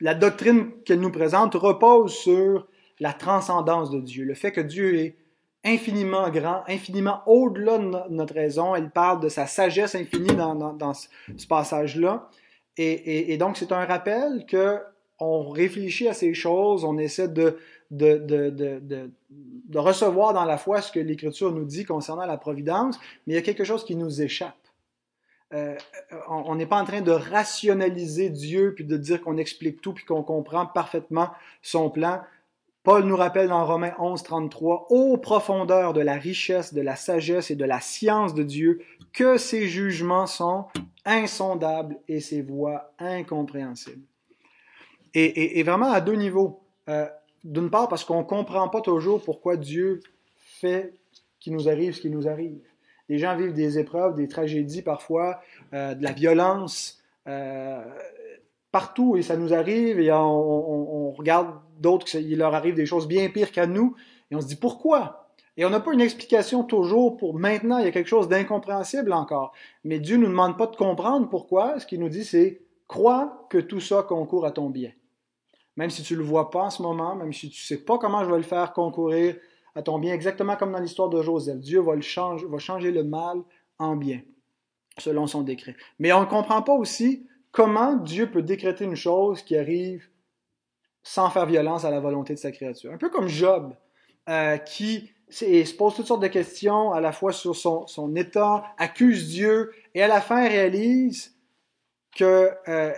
la 0.00 0.14
doctrine 0.14 0.70
qu'elle 0.84 1.00
nous 1.00 1.12
présente 1.12 1.54
repose 1.54 2.14
sur 2.14 2.66
la 3.00 3.12
transcendance 3.12 3.90
de 3.90 4.00
Dieu, 4.00 4.24
le 4.24 4.34
fait 4.34 4.52
que 4.52 4.62
Dieu 4.62 4.96
est 4.96 5.16
infiniment 5.66 6.30
grand, 6.30 6.62
infiniment 6.68 7.22
au-delà 7.26 7.78
de 7.78 8.14
notre 8.14 8.34
raison. 8.34 8.74
Elle 8.74 8.90
parle 8.90 9.20
de 9.20 9.28
sa 9.28 9.46
sagesse 9.46 9.94
infinie 9.94 10.34
dans, 10.34 10.94
ce, 10.94 11.46
passage-là. 11.46 12.30
Et, 12.78 13.36
donc, 13.36 13.56
c'est 13.56 13.72
un 13.72 13.84
rappel 13.84 14.46
que 14.46 14.78
on 15.18 15.48
réfléchit 15.48 16.08
à 16.08 16.12
ces 16.12 16.34
choses, 16.34 16.84
on 16.84 16.98
essaie 16.98 17.28
de, 17.28 17.58
de, 17.90 18.18
de, 18.18 18.50
de, 18.50 19.10
de 19.30 19.78
recevoir 19.78 20.32
dans 20.32 20.44
la 20.44 20.58
foi 20.58 20.82
ce 20.82 20.92
que 20.92 21.00
l'Écriture 21.00 21.52
nous 21.52 21.64
dit 21.64 21.84
concernant 21.84 22.26
la 22.26 22.36
providence, 22.36 22.98
mais 23.26 23.34
il 23.34 23.36
y 23.36 23.38
a 23.38 23.42
quelque 23.42 23.64
chose 23.64 23.84
qui 23.84 23.96
nous 23.96 24.22
échappe. 24.22 24.54
Euh, 25.54 25.76
on 26.28 26.56
n'est 26.56 26.66
pas 26.66 26.80
en 26.80 26.84
train 26.84 27.02
de 27.02 27.12
rationaliser 27.12 28.30
Dieu 28.30 28.74
puis 28.74 28.84
de 28.84 28.96
dire 28.96 29.22
qu'on 29.22 29.36
explique 29.36 29.80
tout 29.80 29.92
puis 29.92 30.04
qu'on 30.04 30.24
comprend 30.24 30.66
parfaitement 30.66 31.30
son 31.62 31.88
plan. 31.88 32.20
Paul 32.82 33.04
nous 33.04 33.16
rappelle 33.16 33.48
dans 33.48 33.64
Romains 33.64 33.94
11, 33.98 34.22
33, 34.22 34.86
Ô 34.90 35.18
profondeur 35.18 35.92
de 35.92 36.00
la 36.00 36.14
richesse, 36.14 36.74
de 36.74 36.80
la 36.80 36.96
sagesse 36.96 37.50
et 37.50 37.56
de 37.56 37.64
la 37.64 37.80
science 37.80 38.34
de 38.34 38.42
Dieu, 38.42 38.80
que 39.12 39.38
ses 39.38 39.68
jugements 39.68 40.26
sont 40.26 40.66
insondables 41.04 41.96
et 42.08 42.20
ses 42.20 42.42
voies 42.42 42.92
incompréhensibles. 42.98 44.04
Et, 45.14 45.58
et, 45.58 45.62
vraiment 45.62 45.90
à 45.92 46.00
deux 46.00 46.14
niveaux. 46.14 46.60
Euh, 46.88 47.06
d'une 47.46 47.70
part 47.70 47.88
parce 47.88 48.04
qu'on 48.04 48.18
ne 48.18 48.24
comprend 48.24 48.68
pas 48.68 48.80
toujours 48.80 49.22
pourquoi 49.22 49.56
Dieu 49.56 50.00
fait 50.36 50.94
qu'il 51.38 51.52
nous 51.52 51.68
arrive 51.68 51.94
ce 51.94 52.00
qui 52.00 52.10
nous 52.10 52.28
arrive. 52.28 52.60
Les 53.08 53.18
gens 53.18 53.36
vivent 53.36 53.52
des 53.52 53.78
épreuves, 53.78 54.14
des 54.14 54.26
tragédies 54.26 54.82
parfois, 54.82 55.40
euh, 55.72 55.94
de 55.94 56.02
la 56.02 56.12
violence 56.12 57.00
euh, 57.28 57.84
partout 58.72 59.16
et 59.16 59.22
ça 59.22 59.36
nous 59.36 59.54
arrive 59.54 60.00
et 60.00 60.12
on, 60.12 61.12
regarde 61.12 61.54
d'autres, 61.78 62.16
il 62.16 62.38
leur 62.38 62.54
arrive 62.54 62.74
des 62.74 62.84
choses 62.84 63.06
bien 63.06 63.28
pires 63.28 63.52
qu'à 63.52 63.66
nous 63.66 63.94
et 64.30 64.34
on 64.34 64.40
se 64.40 64.48
dit 64.48 64.56
pourquoi? 64.56 65.30
Et 65.56 65.64
on 65.64 65.70
n'a 65.70 65.80
pas 65.80 65.92
une 65.92 66.00
explication 66.00 66.64
toujours 66.64 67.16
pour 67.16 67.32
maintenant, 67.32 67.78
il 67.78 67.84
y 67.84 67.88
a 67.88 67.92
quelque 67.92 68.08
chose 68.08 68.28
d'incompréhensible 68.28 69.12
encore. 69.12 69.52
Mais 69.84 70.00
Dieu 70.00 70.16
ne 70.16 70.22
nous 70.22 70.28
demande 70.28 70.58
pas 70.58 70.66
de 70.66 70.76
comprendre 70.76 71.28
pourquoi, 71.28 71.78
ce 71.78 71.86
qu'il 71.86 72.00
nous 72.00 72.08
dit 72.08 72.24
c'est 72.24 72.60
crois 72.88 73.46
que 73.50 73.58
tout 73.58 73.80
ça 73.80 74.02
concourt 74.02 74.46
à 74.46 74.50
ton 74.50 74.68
bien 74.68 74.90
même 75.76 75.90
si 75.90 76.02
tu 76.02 76.14
ne 76.14 76.18
le 76.18 76.24
vois 76.24 76.50
pas 76.50 76.64
en 76.64 76.70
ce 76.70 76.82
moment, 76.82 77.14
même 77.14 77.32
si 77.32 77.50
tu 77.50 77.60
ne 77.62 77.66
sais 77.66 77.84
pas 77.84 77.98
comment 77.98 78.24
je 78.24 78.30
vais 78.30 78.38
le 78.38 78.42
faire 78.42 78.72
concourir 78.72 79.36
à 79.74 79.82
ton 79.82 79.98
bien, 79.98 80.14
exactement 80.14 80.56
comme 80.56 80.72
dans 80.72 80.78
l'histoire 80.78 81.10
de 81.10 81.20
Joseph. 81.20 81.58
Dieu 81.58 81.80
va, 81.80 82.00
changer, 82.00 82.90
le 82.90 83.04
mal 83.04 83.42
en 83.78 83.94
bien, 83.94 84.22
selon 84.98 85.26
son 85.26 85.42
décret. 85.42 85.76
Mais 85.98 86.12
on 86.12 86.20
ne 86.20 86.26
comprend 86.26 86.62
pas 86.62 86.72
aussi 86.72 87.26
comment 87.52 87.94
Dieu 87.94 88.30
peut 88.30 88.42
décréter 88.42 88.84
une 88.84 88.96
chose 88.96 89.42
qui 89.42 89.56
arrive 89.56 90.08
sans 91.02 91.30
faire 91.30 91.46
violence 91.46 91.84
à 91.84 91.90
la 91.90 92.00
volonté 92.00 92.34
de 92.34 92.38
sa 92.38 92.50
créature. 92.52 92.92
Un 92.92 92.96
peu 92.96 93.10
comme 93.10 93.28
Job, 93.28 93.74
euh, 94.28 94.56
qui 94.56 95.12
se 95.28 95.74
pose 95.74 95.94
toutes 95.94 96.06
sortes 96.06 96.22
de 96.22 96.28
questions 96.28 96.92
à 96.92 97.00
la 97.00 97.12
fois 97.12 97.32
sur 97.32 97.54
son, 97.54 97.86
son 97.86 98.16
état, 98.16 98.64
accuse 98.78 99.28
Dieu, 99.28 99.72
et 99.94 100.02
à 100.02 100.08
la 100.08 100.20
fin 100.20 100.48
réalise 100.48 101.36
que 102.16 102.50
euh, 102.68 102.92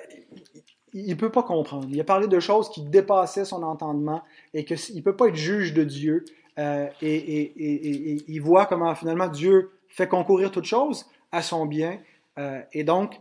il 0.92 1.08
ne 1.08 1.14
peut 1.14 1.30
pas 1.30 1.42
comprendre. 1.42 1.88
Il 1.90 2.00
a 2.00 2.04
parlé 2.04 2.28
de 2.28 2.40
choses 2.40 2.70
qui 2.70 2.82
dépassaient 2.82 3.44
son 3.44 3.62
entendement 3.62 4.22
et 4.54 4.64
qu'il 4.64 4.96
ne 4.96 5.00
peut 5.00 5.16
pas 5.16 5.28
être 5.28 5.36
juge 5.36 5.74
de 5.74 5.84
Dieu 5.84 6.24
et, 6.58 6.92
et, 7.02 8.24
il 8.26 8.40
voit 8.40 8.66
comment 8.66 8.94
finalement 8.94 9.28
Dieu 9.28 9.70
fait 9.88 10.08
concourir 10.08 10.50
toute 10.50 10.64
chose 10.64 11.06
à 11.30 11.42
son 11.42 11.66
bien. 11.66 12.00
et 12.72 12.84
donc, 12.84 13.20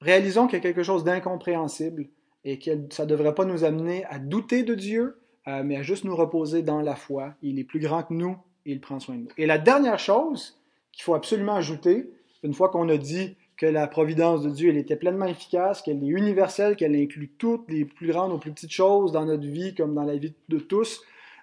réalisons 0.00 0.46
qu'il 0.46 0.54
y 0.54 0.60
a 0.60 0.62
quelque 0.62 0.82
chose 0.82 1.02
d'incompréhensible 1.02 2.06
et 2.44 2.58
que 2.58 2.70
ça 2.90 3.04
ne 3.04 3.08
devrait 3.08 3.34
pas 3.34 3.44
nous 3.44 3.64
amener 3.64 4.04
à 4.04 4.18
douter 4.18 4.62
de 4.62 4.74
Dieu, 4.74 5.18
mais 5.46 5.76
à 5.76 5.82
juste 5.82 6.04
nous 6.04 6.14
reposer 6.14 6.62
dans 6.62 6.80
la 6.80 6.94
foi. 6.94 7.34
Il 7.42 7.58
est 7.58 7.64
plus 7.64 7.80
grand 7.80 8.04
que 8.04 8.14
nous 8.14 8.36
et 8.64 8.72
il 8.72 8.80
prend 8.80 9.00
soin 9.00 9.16
de 9.16 9.20
nous. 9.22 9.28
Et 9.36 9.46
la 9.46 9.58
dernière 9.58 9.98
chose 9.98 10.58
qu'il 10.92 11.02
faut 11.02 11.14
absolument 11.14 11.56
ajouter, 11.56 12.10
une 12.42 12.54
fois 12.54 12.68
qu'on 12.68 12.88
a 12.88 12.96
dit 12.96 13.36
que 13.56 13.66
la 13.66 13.86
providence 13.86 14.42
de 14.42 14.50
Dieu, 14.50 14.70
elle 14.70 14.76
était 14.76 14.96
pleinement 14.96 15.26
efficace, 15.26 15.80
qu'elle 15.82 16.02
est 16.02 16.08
universelle, 16.08 16.76
qu'elle 16.76 16.94
inclut 16.94 17.32
toutes 17.38 17.70
les 17.70 17.84
plus 17.84 18.08
grandes 18.08 18.32
ou 18.32 18.38
plus 18.38 18.52
petites 18.52 18.72
choses 18.72 19.12
dans 19.12 19.24
notre 19.24 19.46
vie 19.46 19.74
comme 19.74 19.94
dans 19.94 20.04
la 20.04 20.16
vie 20.16 20.34
de 20.48 20.58
tous, 20.58 21.02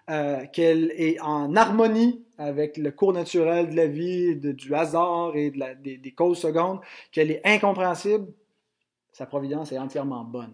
euh, 0.09 0.45
qu'elle 0.53 0.91
est 0.95 1.19
en 1.21 1.55
harmonie 1.55 2.23
avec 2.37 2.77
le 2.77 2.91
cours 2.91 3.13
naturel 3.13 3.69
de 3.69 3.75
la 3.75 3.87
vie, 3.87 4.35
du 4.35 4.75
hasard 4.75 5.35
et 5.35 5.51
des, 5.81 5.97
des 5.97 6.11
causes 6.11 6.39
secondes, 6.39 6.79
qu'elle 7.11 7.31
est 7.31 7.41
incompréhensible, 7.45 8.27
sa 9.11 9.25
providence 9.25 9.71
est 9.71 9.79
entièrement 9.79 10.23
bonne. 10.23 10.53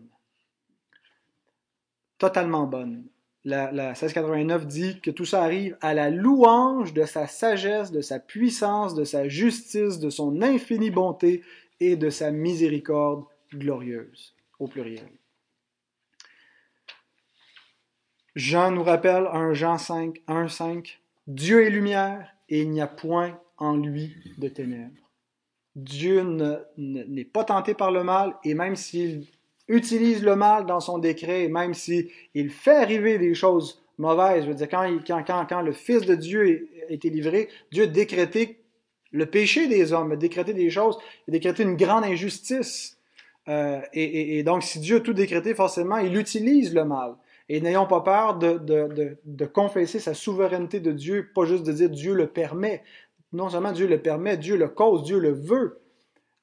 Totalement 2.17 2.67
bonne 2.67 3.05
la, 3.45 3.71
1689 3.71 4.67
dit 4.67 4.99
que 5.02 5.12
tout 5.12 5.25
ça 5.25 5.43
arrive 5.43 5.78
à 5.82 5.93
la 5.93 6.10
louange 6.10 6.93
de 6.93 7.06
sa 7.06 7.28
sagesse, 7.28 7.91
de 7.91 8.02
sa 8.02 8.19
puissance, 8.19 8.95
de 8.95 9.04
sa 9.04 9.28
justice, 9.28 9.99
de 9.99 10.10
son 10.10 10.41
infinie 10.41 10.91
bonté 10.91 11.43
et 11.80 11.95
de 11.95 12.10
sa 12.10 12.32
miséricorde 12.32 13.23
glorieuse, 13.54 14.36
au 14.60 14.67
pluriel. 14.67 15.10
Jean 18.36 18.71
nous 18.71 18.84
rappelle, 18.84 19.28
1 19.32 19.54
Jean 19.54 19.78
5, 19.78 20.21
1, 20.28 20.47
5, 20.47 21.02
Dieu 21.28 21.65
est 21.65 21.69
lumière 21.69 22.36
et 22.47 22.62
il 22.62 22.69
n'y 22.69 22.82
a 22.82 22.88
point 22.88 23.39
en 23.58 23.75
lui 23.75 24.15
de 24.38 24.47
ténèbres. 24.47 25.10
Dieu 25.75 26.23
n'est 26.78 27.25
pas 27.25 27.43
tenté 27.43 27.73
par 27.73 27.91
le 27.91 28.04
mal 28.04 28.36
et 28.43 28.54
même 28.54 28.75
s'il 28.75 29.28
utilise 29.69 30.23
le 30.23 30.36
mal 30.36 30.65
dans 30.65 30.79
son 30.79 30.97
décret, 30.97 31.47
même 31.47 31.73
s'il 31.73 32.10
il 32.34 32.49
fait 32.49 32.75
arriver 32.75 33.17
des 33.17 33.36
choses 33.36 33.82
mauvaises. 33.97 34.43
Je 34.43 34.49
veux 34.49 34.55
dire, 34.55 34.67
quand, 34.67 34.86
quand, 35.05 35.23
quand, 35.25 35.45
quand 35.47 35.62
le 35.62 35.71
Fils 35.71 36.05
de 36.05 36.15
Dieu 36.15 36.67
a 36.89 36.91
été 36.91 37.10
livré, 37.10 37.47
Dieu 37.71 37.84
a 37.84 37.88
décrété 37.88 38.60
le 39.12 39.25
péché 39.25 39.67
des 39.67 39.93
hommes, 39.93 40.12
a 40.12 40.15
décrété 40.15 40.53
des 40.53 40.69
choses, 40.69 40.97
a 41.27 41.32
décrété 41.32 41.63
une 41.63 41.75
grande 41.75 42.03
injustice. 42.03 42.97
Euh, 43.47 43.79
et, 43.93 44.38
et, 44.38 44.43
donc, 44.43 44.63
si 44.63 44.79
Dieu 44.79 44.97
a 44.97 44.99
tout 44.99 45.13
décrété, 45.13 45.55
forcément, 45.55 45.97
il 45.97 46.15
utilise 46.17 46.73
le 46.73 46.86
mal. 46.86 47.15
Et 47.47 47.62
n'ayons 47.62 47.88
pas 47.88 48.01
peur 48.01 48.38
de, 48.38 48.60
de, 48.60 48.88
de, 48.93 49.17
de, 49.25 49.45
confesser 49.45 49.99
sa 49.99 50.13
souveraineté 50.13 50.79
de 50.79 50.91
Dieu, 50.91 51.29
pas 51.34 51.45
juste 51.45 51.63
de 51.63 51.71
dire 51.71 51.89
Dieu 51.89 52.13
le 52.13 52.27
permet. 52.27 52.84
Non 53.34 53.49
seulement 53.49 53.71
Dieu 53.71 53.88
le 53.88 53.99
permet, 53.99 54.38
Dieu 54.38 54.55
le 54.55 54.67
cause, 54.67 55.03
Dieu 55.03 55.19
le 55.19 55.32
veut 55.32 55.79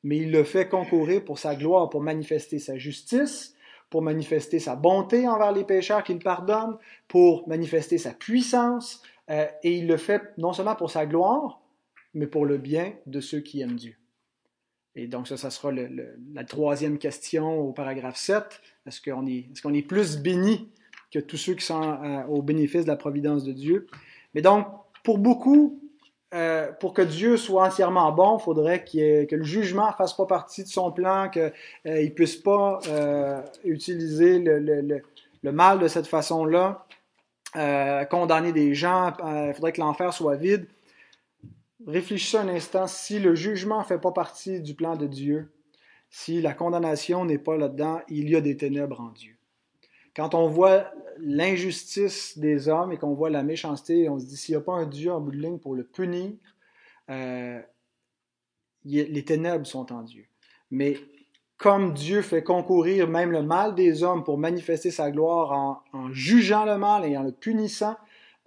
mais 0.07 0.19
il 0.19 0.31
le 0.31 0.45
fait 0.45 0.69
concourir 0.69 1.25
pour 1.25 1.41
sa 1.41 1.57
gloire, 1.57 1.91
pour 1.91 2.01
manifester 2.01 2.61
sa 2.61 2.79
justice, 2.79 3.57
pour 3.91 4.03
manifester 4.03 4.61
sa 4.61 4.77
bonté 4.77 5.27
envers 5.27 5.51
les 5.51 5.65
pécheurs 5.65 6.05
qu'il 6.05 6.21
pardonne, 6.21 6.77
pour 7.09 7.49
manifester 7.49 7.99
sa 7.99 8.13
puissance, 8.13 9.03
euh, 9.31 9.47
et 9.65 9.79
il 9.79 9.89
le 9.89 9.97
fait 9.97 10.23
non 10.39 10.53
seulement 10.53 10.77
pour 10.77 10.93
sa 10.93 11.07
gloire, 11.07 11.61
mais 12.15 12.29
pour 12.29 12.47
le 12.47 12.57
bien 12.57 12.93
de 13.07 13.19
ceux 13.19 13.41
qui 13.41 13.63
aiment 13.63 13.75
Dieu. 13.75 13.97
Et 14.95 15.09
donc 15.09 15.27
ça, 15.27 15.37
ça 15.37 15.51
sera 15.51 15.73
la 15.73 16.45
troisième 16.45 16.99
question 16.99 17.59
au 17.59 17.73
paragraphe 17.73 18.17
7. 18.17 18.61
Est-ce 18.87 19.01
qu'on 19.03 19.27
est, 19.27 19.49
est, 19.51 19.77
est, 19.77 19.83
plus 19.83 20.19
béni 20.19 20.71
que 21.11 21.19
tous 21.19 21.37
ceux 21.37 21.55
qui 21.55 21.67
sont 21.67 21.83
euh, 21.83 22.25
au 22.27 22.43
bénéfice 22.43 22.85
de 22.85 22.91
la 22.91 22.97
providence 22.97 23.43
de 23.43 23.53
Dieu? 23.53 23.89
Mais 24.35 24.41
donc, 24.41 24.69
pour 25.03 25.19
beaucoup, 25.19 25.81
euh, 26.35 26.73
pour 26.73 26.93
que 26.93 27.03
Dieu 27.03 27.37
soit 27.37 27.69
entièrement 27.69 28.11
bon, 28.11 28.39
il 28.39 28.43
faudrait 28.43 28.85
que 28.85 29.33
le 29.35 29.45
jugement 29.45 29.89
ne 29.89 29.93
fasse 29.93 30.13
pas 30.13 30.27
partie 30.27 30.65
de 30.65 30.69
son 30.69 30.91
plan, 30.91 31.31
qu'il 31.31 31.53
euh, 31.87 32.03
ne 32.03 32.09
puisse 32.09 32.37
pas 32.37 32.81
euh, 32.89 33.41
utiliser 33.65 34.41
le, 34.41 35.03
mal 35.45 35.79
de 35.79 35.87
cette 35.87 36.09
façon-là, 36.09 36.85
condamner 38.11 38.53
des 38.53 38.75
gens, 38.75 39.13
il 39.25 39.55
faudrait 39.55 39.73
que 39.73 39.81
l'enfer 39.81 40.13
soit 40.13 40.35
vide. 40.35 40.67
Réfléchissez 41.87 42.39
un 42.39 42.49
instant, 42.49 42.89
si 42.89 43.21
le 43.21 43.37
jugement 43.37 43.79
ne 43.79 43.85
fait 43.85 44.01
pas 44.01 44.11
partie 44.11 44.61
du 44.61 44.75
plan 44.75 44.97
de 44.97 45.07
Dieu, 45.07 45.53
si 46.11 46.43
la 46.43 46.53
condamnation 46.53 47.25
n'est 47.25 47.39
pas 47.39 47.57
là-dedans, 47.57 48.01
il 48.09 48.29
y 48.29 48.35
a 48.35 48.41
des 48.41 48.57
ténèbres 48.57 49.01
en 49.01 49.11
Dieu. 49.11 49.36
Quand 50.17 50.35
on 50.35 50.49
voit 50.49 50.91
l'injustice 51.21 52.39
des 52.39 52.69
hommes 52.69 52.91
et 52.91 52.97
qu'on 52.97 53.13
voit 53.13 53.29
la 53.29 53.43
méchanceté, 53.43 54.09
on 54.09 54.19
se 54.19 54.25
dit 54.25 54.37
s'il 54.39 54.55
n'y 54.55 54.63
a 54.63 54.65
pas 54.65 54.73
un 54.73 54.87
Dieu 54.87 55.13
en 55.13 55.21
bout 55.21 55.31
de 55.31 55.37
ligne 55.37 55.59
pour 55.59 55.75
le 55.75 55.85
punir, 55.85 56.33
euh, 57.11 57.61
les 58.85 59.25
ténèbres 59.25 59.67
sont 59.67 59.93
en 59.93 60.03
Dieu. 60.03 60.27
Mais 60.71 60.97
comme 61.59 61.93
Dieu 61.93 62.23
fait 62.23 62.43
concourir 62.43 63.09
même 63.09 63.31
le 63.31 63.43
mal 63.43 63.75
des 63.75 64.03
hommes 64.03 64.25
pour 64.25 64.39
manifester 64.39 64.91
sa 64.91 65.11
gloire 65.11 65.83
en, 65.93 66.13
jugeant 66.13 66.65
le 66.65 66.79
mal 66.79 67.05
et 67.05 67.17
en 67.19 67.23
le 67.23 67.33
punissant, 67.33 67.97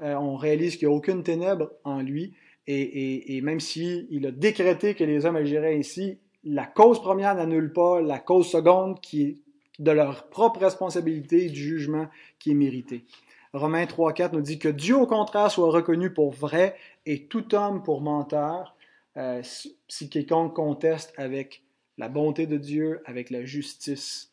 euh, 0.01 0.15
on 0.15 0.37
réalise 0.37 0.75
qu'il 0.75 0.87
n'y 0.87 0.93
a 0.93 0.97
aucune 0.97 1.21
ténèbre 1.21 1.71
en 1.83 2.01
lui. 2.01 2.33
Et, 2.71 3.41
même 3.41 3.59
s'il 3.59 4.25
a 4.27 4.31
décrété 4.31 4.93
que 4.93 5.03
les 5.03 5.25
hommes 5.25 5.37
agiraient 5.37 5.75
ainsi, 5.75 6.19
la 6.43 6.67
cause 6.67 7.01
première 7.01 7.33
n'annule 7.33 7.73
pas 7.73 7.99
la 7.99 8.19
cause 8.19 8.47
seconde 8.47 9.01
qui 9.01 9.23
est 9.23 9.37
de 9.79 9.91
leur 9.91 10.29
propre 10.29 10.59
responsabilité 10.59 11.45
et 11.45 11.49
du 11.49 11.61
jugement 11.61 12.07
qui 12.37 12.51
est 12.51 12.55
mérité. 12.55 13.05
Romains 13.53 13.85
3.4 13.85 14.33
nous 14.33 14.41
dit 14.41 14.59
que 14.59 14.69
Dieu, 14.69 14.95
au 14.95 15.07
contraire, 15.07 15.49
soit 15.49 15.71
reconnu 15.71 16.13
pour 16.13 16.31
vrai 16.31 16.75
et 17.05 17.25
tout 17.25 17.55
homme 17.55 17.81
pour 17.81 18.01
menteur, 18.01 18.75
euh, 19.17 19.41
si 19.43 20.09
quiconque 20.09 20.55
conteste 20.55 21.13
avec 21.17 21.63
la 21.97 22.09
bonté 22.09 22.45
de 22.45 22.57
Dieu, 22.57 23.01
avec 23.05 23.29
la 23.31 23.43
justice 23.45 24.31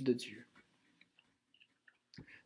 de 0.00 0.12
Dieu. 0.12 0.46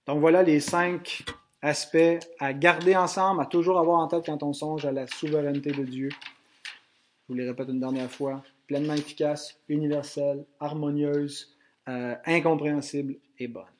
Donc 0.07 0.21
voilà 0.21 0.43
les 0.43 0.59
cinq 0.59 1.25
aspects 1.63 2.19
à 2.39 2.53
garder 2.53 2.97
ensemble, 2.97 3.41
à 3.43 3.47
toujours 3.47 3.79
avoir 3.79 4.01
en 4.01 4.09
tête 4.09 4.25
quand 4.27 4.43
on 4.43 4.53
songe 4.53 4.87
à 4.87 4.93
la 4.93 5.07
souveraineté 5.07 5.71
de 5.71 5.85
Dieu. 5.85 6.09
Je 6.11 7.29
vous 7.29 7.35
les 7.35 7.47
répète 7.47 7.69
une 7.69 7.81
dernière 7.81 8.11
fois. 8.11 8.43
Pleinement 8.67 8.95
efficace, 8.95 9.61
universelle, 9.69 10.45
harmonieuse, 10.61 11.58
euh, 11.89 12.15
incompréhensible 12.27 13.17
et 13.39 13.49
bonne. 13.49 13.78